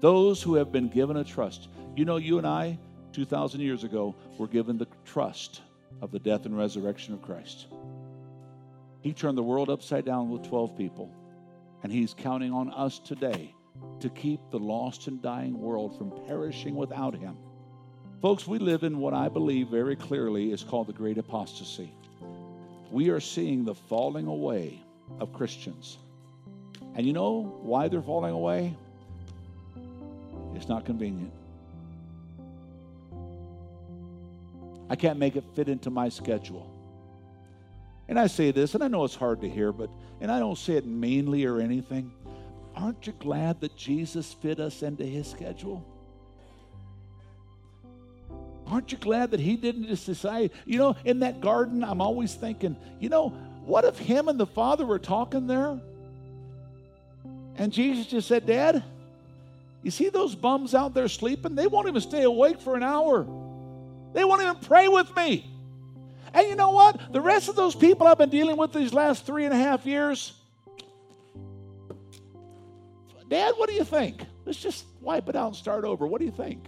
Those 0.00 0.42
who 0.42 0.56
have 0.56 0.70
been 0.70 0.88
given 0.88 1.16
a 1.16 1.24
trust. 1.24 1.68
You 1.96 2.04
know, 2.04 2.18
you 2.18 2.36
and 2.36 2.46
I, 2.46 2.78
2,000 3.14 3.62
years 3.62 3.84
ago, 3.84 4.14
were 4.36 4.48
given 4.48 4.76
the 4.76 4.88
trust 5.06 5.62
of 6.02 6.10
the 6.10 6.18
death 6.18 6.44
and 6.44 6.58
resurrection 6.58 7.14
of 7.14 7.22
Christ. 7.22 7.68
He 9.06 9.12
turned 9.12 9.38
the 9.38 9.42
world 9.44 9.70
upside 9.70 10.04
down 10.04 10.30
with 10.30 10.42
12 10.48 10.76
people, 10.76 11.14
and 11.84 11.92
He's 11.92 12.12
counting 12.12 12.52
on 12.52 12.72
us 12.72 12.98
today 12.98 13.54
to 14.00 14.08
keep 14.10 14.40
the 14.50 14.58
lost 14.58 15.06
and 15.06 15.22
dying 15.22 15.56
world 15.60 15.96
from 15.96 16.10
perishing 16.26 16.74
without 16.74 17.14
Him. 17.14 17.36
Folks, 18.20 18.48
we 18.48 18.58
live 18.58 18.82
in 18.82 18.98
what 18.98 19.14
I 19.14 19.28
believe 19.28 19.68
very 19.68 19.94
clearly 19.94 20.50
is 20.50 20.64
called 20.64 20.88
the 20.88 20.92
great 20.92 21.18
apostasy 21.18 21.92
we 22.90 23.10
are 23.10 23.20
seeing 23.20 23.64
the 23.64 23.76
falling 23.76 24.26
away 24.26 24.80
of 25.20 25.32
Christians. 25.32 25.98
And 26.96 27.06
you 27.06 27.12
know 27.12 27.56
why 27.62 27.86
they're 27.86 28.02
falling 28.02 28.32
away? 28.32 28.74
It's 30.56 30.68
not 30.68 30.84
convenient. 30.84 31.32
I 34.90 34.96
can't 34.96 35.20
make 35.20 35.36
it 35.36 35.44
fit 35.54 35.68
into 35.68 35.90
my 35.90 36.08
schedule. 36.08 36.75
And 38.08 38.18
I 38.18 38.28
say 38.28 38.50
this, 38.52 38.74
and 38.74 38.84
I 38.84 38.88
know 38.88 39.04
it's 39.04 39.14
hard 39.14 39.40
to 39.40 39.48
hear, 39.48 39.72
but, 39.72 39.90
and 40.20 40.30
I 40.30 40.38
don't 40.38 40.58
say 40.58 40.74
it 40.74 40.86
meanly 40.86 41.44
or 41.44 41.60
anything. 41.60 42.12
Aren't 42.76 43.06
you 43.06 43.14
glad 43.18 43.60
that 43.60 43.76
Jesus 43.76 44.32
fit 44.34 44.60
us 44.60 44.82
into 44.82 45.04
his 45.04 45.28
schedule? 45.28 45.84
Aren't 48.68 48.92
you 48.92 48.98
glad 48.98 49.30
that 49.30 49.40
he 49.40 49.56
didn't 49.56 49.86
just 49.86 50.06
decide? 50.06 50.50
You 50.64 50.78
know, 50.78 50.96
in 51.04 51.20
that 51.20 51.40
garden, 51.40 51.82
I'm 51.82 52.00
always 52.00 52.34
thinking, 52.34 52.76
you 53.00 53.08
know, 53.08 53.30
what 53.64 53.84
if 53.84 53.98
him 53.98 54.28
and 54.28 54.38
the 54.38 54.46
Father 54.46 54.84
were 54.84 54.98
talking 54.98 55.46
there? 55.46 55.80
And 57.56 57.72
Jesus 57.72 58.06
just 58.06 58.28
said, 58.28 58.46
Dad, 58.46 58.84
you 59.82 59.90
see 59.90 60.08
those 60.08 60.34
bums 60.34 60.74
out 60.74 60.94
there 60.94 61.08
sleeping? 61.08 61.54
They 61.54 61.66
won't 61.66 61.88
even 61.88 62.00
stay 62.00 62.24
awake 62.24 62.60
for 62.60 62.76
an 62.76 62.82
hour. 62.82 63.26
They 64.12 64.24
won't 64.24 64.42
even 64.42 64.56
pray 64.56 64.88
with 64.88 65.14
me. 65.16 65.48
And 66.36 66.46
you 66.48 66.54
know 66.54 66.70
what? 66.70 67.14
The 67.14 67.20
rest 67.20 67.48
of 67.48 67.56
those 67.56 67.74
people 67.74 68.06
I've 68.06 68.18
been 68.18 68.28
dealing 68.28 68.58
with 68.58 68.74
these 68.74 68.92
last 68.92 69.24
three 69.24 69.46
and 69.46 69.54
a 69.54 69.56
half 69.56 69.86
years, 69.86 70.34
Dad, 73.28 73.54
what 73.56 73.70
do 73.70 73.74
you 73.74 73.84
think? 73.84 74.22
Let's 74.44 74.60
just 74.60 74.84
wipe 75.00 75.30
it 75.30 75.34
out 75.34 75.48
and 75.48 75.56
start 75.56 75.84
over. 75.84 76.06
What 76.06 76.20
do 76.20 76.26
you 76.26 76.30
think? 76.30 76.62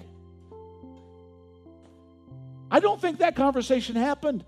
I 2.70 2.80
don't 2.80 3.00
think 3.00 3.18
that 3.18 3.36
conversation 3.36 3.94
happened. 3.94 4.42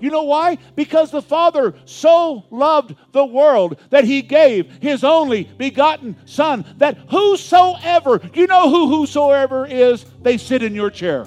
You 0.00 0.10
know 0.10 0.22
why? 0.22 0.58
Because 0.76 1.10
the 1.10 1.20
Father 1.20 1.74
so 1.84 2.44
loved 2.50 2.94
the 3.10 3.24
world 3.24 3.76
that 3.90 4.04
he 4.04 4.22
gave 4.22 4.70
his 4.80 5.02
only 5.02 5.44
begotten 5.44 6.16
Son, 6.26 6.64
that 6.78 6.96
whosoever, 7.10 8.20
you 8.34 8.46
know 8.46 8.70
who 8.70 8.88
whosoever 8.88 9.66
is, 9.66 10.04
they 10.22 10.38
sit 10.38 10.62
in 10.62 10.74
your 10.74 10.90
chair, 10.90 11.26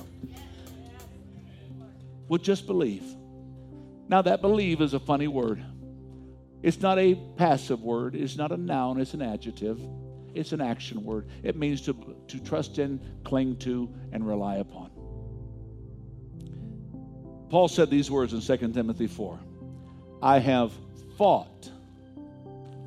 would 2.29 2.43
just 2.43 2.65
believe. 2.65 3.03
Now, 4.07 4.21
that 4.21 4.41
believe 4.41 4.81
is 4.81 4.93
a 4.93 4.99
funny 4.99 5.27
word. 5.27 5.63
It's 6.63 6.79
not 6.79 6.97
a 6.97 7.15
passive 7.35 7.81
word, 7.81 8.15
it's 8.15 8.37
not 8.37 8.51
a 8.51 8.57
noun, 8.57 8.99
it's 8.99 9.13
an 9.13 9.21
adjective, 9.21 9.79
it's 10.33 10.51
an 10.51 10.61
action 10.61 11.03
word. 11.03 11.27
It 11.43 11.55
means 11.55 11.81
to, 11.81 12.15
to 12.27 12.39
trust 12.39 12.79
in, 12.79 12.99
cling 13.23 13.57
to, 13.57 13.93
and 14.11 14.27
rely 14.27 14.57
upon. 14.57 14.91
Paul 17.49 17.67
said 17.67 17.89
these 17.89 18.11
words 18.11 18.33
in 18.33 18.41
2 18.41 18.73
Timothy 18.73 19.07
4 19.07 19.39
I 20.21 20.39
have 20.39 20.71
fought 21.17 21.69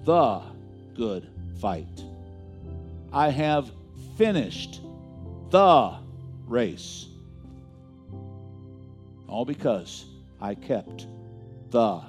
the 0.04 0.42
good 0.94 1.28
fight. 1.60 2.02
I 3.12 3.30
have 3.30 3.70
finished 4.16 4.80
the 5.50 5.94
race. 6.46 7.06
All 9.32 9.46
because 9.46 10.04
I 10.42 10.54
kept 10.54 11.06
the 11.70 12.02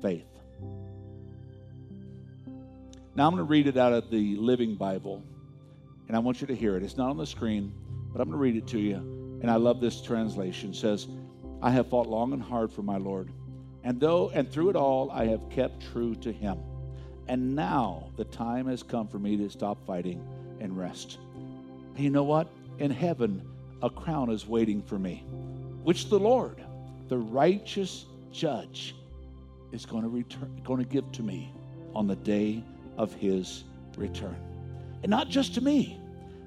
faith. 0.00 0.24
Now 3.14 3.26
I'm 3.26 3.34
going 3.34 3.36
to 3.36 3.50
read 3.50 3.66
it 3.66 3.76
out 3.76 3.92
of 3.92 4.10
the 4.10 4.36
Living 4.36 4.74
Bible, 4.74 5.22
and 6.08 6.16
I 6.16 6.20
want 6.20 6.40
you 6.40 6.46
to 6.46 6.56
hear 6.56 6.78
it. 6.78 6.82
It's 6.82 6.96
not 6.96 7.10
on 7.10 7.18
the 7.18 7.26
screen, 7.26 7.74
but 8.10 8.22
I'm 8.22 8.28
going 8.28 8.38
to 8.38 8.42
read 8.42 8.56
it 8.56 8.66
to 8.68 8.78
you. 8.78 8.96
And 9.42 9.50
I 9.50 9.56
love 9.56 9.82
this 9.82 10.00
translation. 10.00 10.70
It 10.70 10.76
says, 10.76 11.08
I 11.60 11.70
have 11.72 11.90
fought 11.90 12.06
long 12.06 12.32
and 12.32 12.42
hard 12.42 12.72
for 12.72 12.82
my 12.82 12.96
Lord, 12.96 13.30
and 13.84 14.00
though 14.00 14.30
and 14.30 14.50
through 14.50 14.70
it 14.70 14.76
all 14.76 15.10
I 15.10 15.26
have 15.26 15.50
kept 15.50 15.92
true 15.92 16.14
to 16.16 16.32
him. 16.32 16.58
And 17.28 17.54
now 17.54 18.12
the 18.16 18.24
time 18.24 18.66
has 18.66 18.82
come 18.82 19.08
for 19.08 19.18
me 19.18 19.36
to 19.36 19.50
stop 19.50 19.86
fighting 19.86 20.26
and 20.58 20.78
rest. 20.78 21.18
And 21.96 22.02
you 22.02 22.08
know 22.08 22.24
what? 22.24 22.48
In 22.78 22.90
heaven, 22.90 23.46
a 23.82 23.90
crown 23.90 24.30
is 24.30 24.46
waiting 24.46 24.80
for 24.82 24.98
me, 24.98 25.22
which 25.82 26.08
the 26.08 26.18
Lord, 26.18 26.62
the 27.08 27.18
righteous 27.18 28.06
judge, 28.32 28.94
is 29.72 29.86
going 29.86 30.02
to 30.02 30.08
return, 30.08 30.60
going 30.64 30.82
to 30.82 30.88
give 30.88 31.10
to 31.12 31.22
me 31.22 31.52
on 31.94 32.06
the 32.06 32.16
day 32.16 32.62
of 32.98 33.14
his 33.14 33.64
return. 33.96 34.36
And 35.02 35.10
not 35.10 35.28
just 35.28 35.54
to 35.54 35.60
me, 35.60 35.98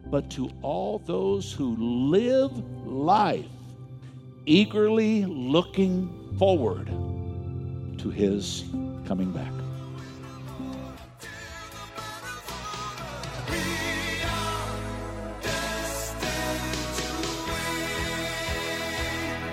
but 0.07 0.29
to 0.31 0.49
all 0.61 0.99
those 0.99 1.51
who 1.51 1.75
live 2.09 2.51
life 2.85 3.45
eagerly 4.45 5.25
looking 5.25 6.35
forward 6.37 6.87
to 7.99 8.09
his 8.09 8.65
coming 9.05 9.31
back. 9.31 9.62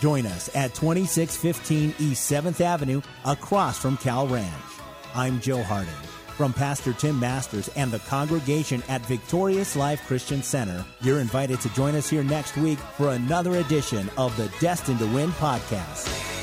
Join 0.00 0.26
us 0.26 0.54
at 0.54 0.74
2615 0.74 1.94
East 1.98 2.30
7th 2.30 2.60
Avenue 2.60 3.00
across 3.24 3.78
from 3.78 3.96
Cal 3.96 4.26
Ranch. 4.26 4.52
I'm 5.14 5.40
Joe 5.40 5.62
Harding. 5.62 5.92
From 6.36 6.52
Pastor 6.52 6.92
Tim 6.92 7.18
Masters 7.18 7.68
and 7.76 7.90
the 7.90 7.98
congregation 8.00 8.82
at 8.88 9.00
Victorious 9.06 9.74
Life 9.74 10.06
Christian 10.06 10.42
Center, 10.42 10.84
you're 11.00 11.20
invited 11.20 11.62
to 11.62 11.70
join 11.70 11.94
us 11.94 12.10
here 12.10 12.22
next 12.22 12.58
week 12.58 12.78
for 12.78 13.12
another 13.12 13.56
edition 13.56 14.10
of 14.18 14.36
the 14.36 14.52
Destined 14.60 14.98
to 14.98 15.06
Win 15.06 15.30
podcast. 15.32 16.35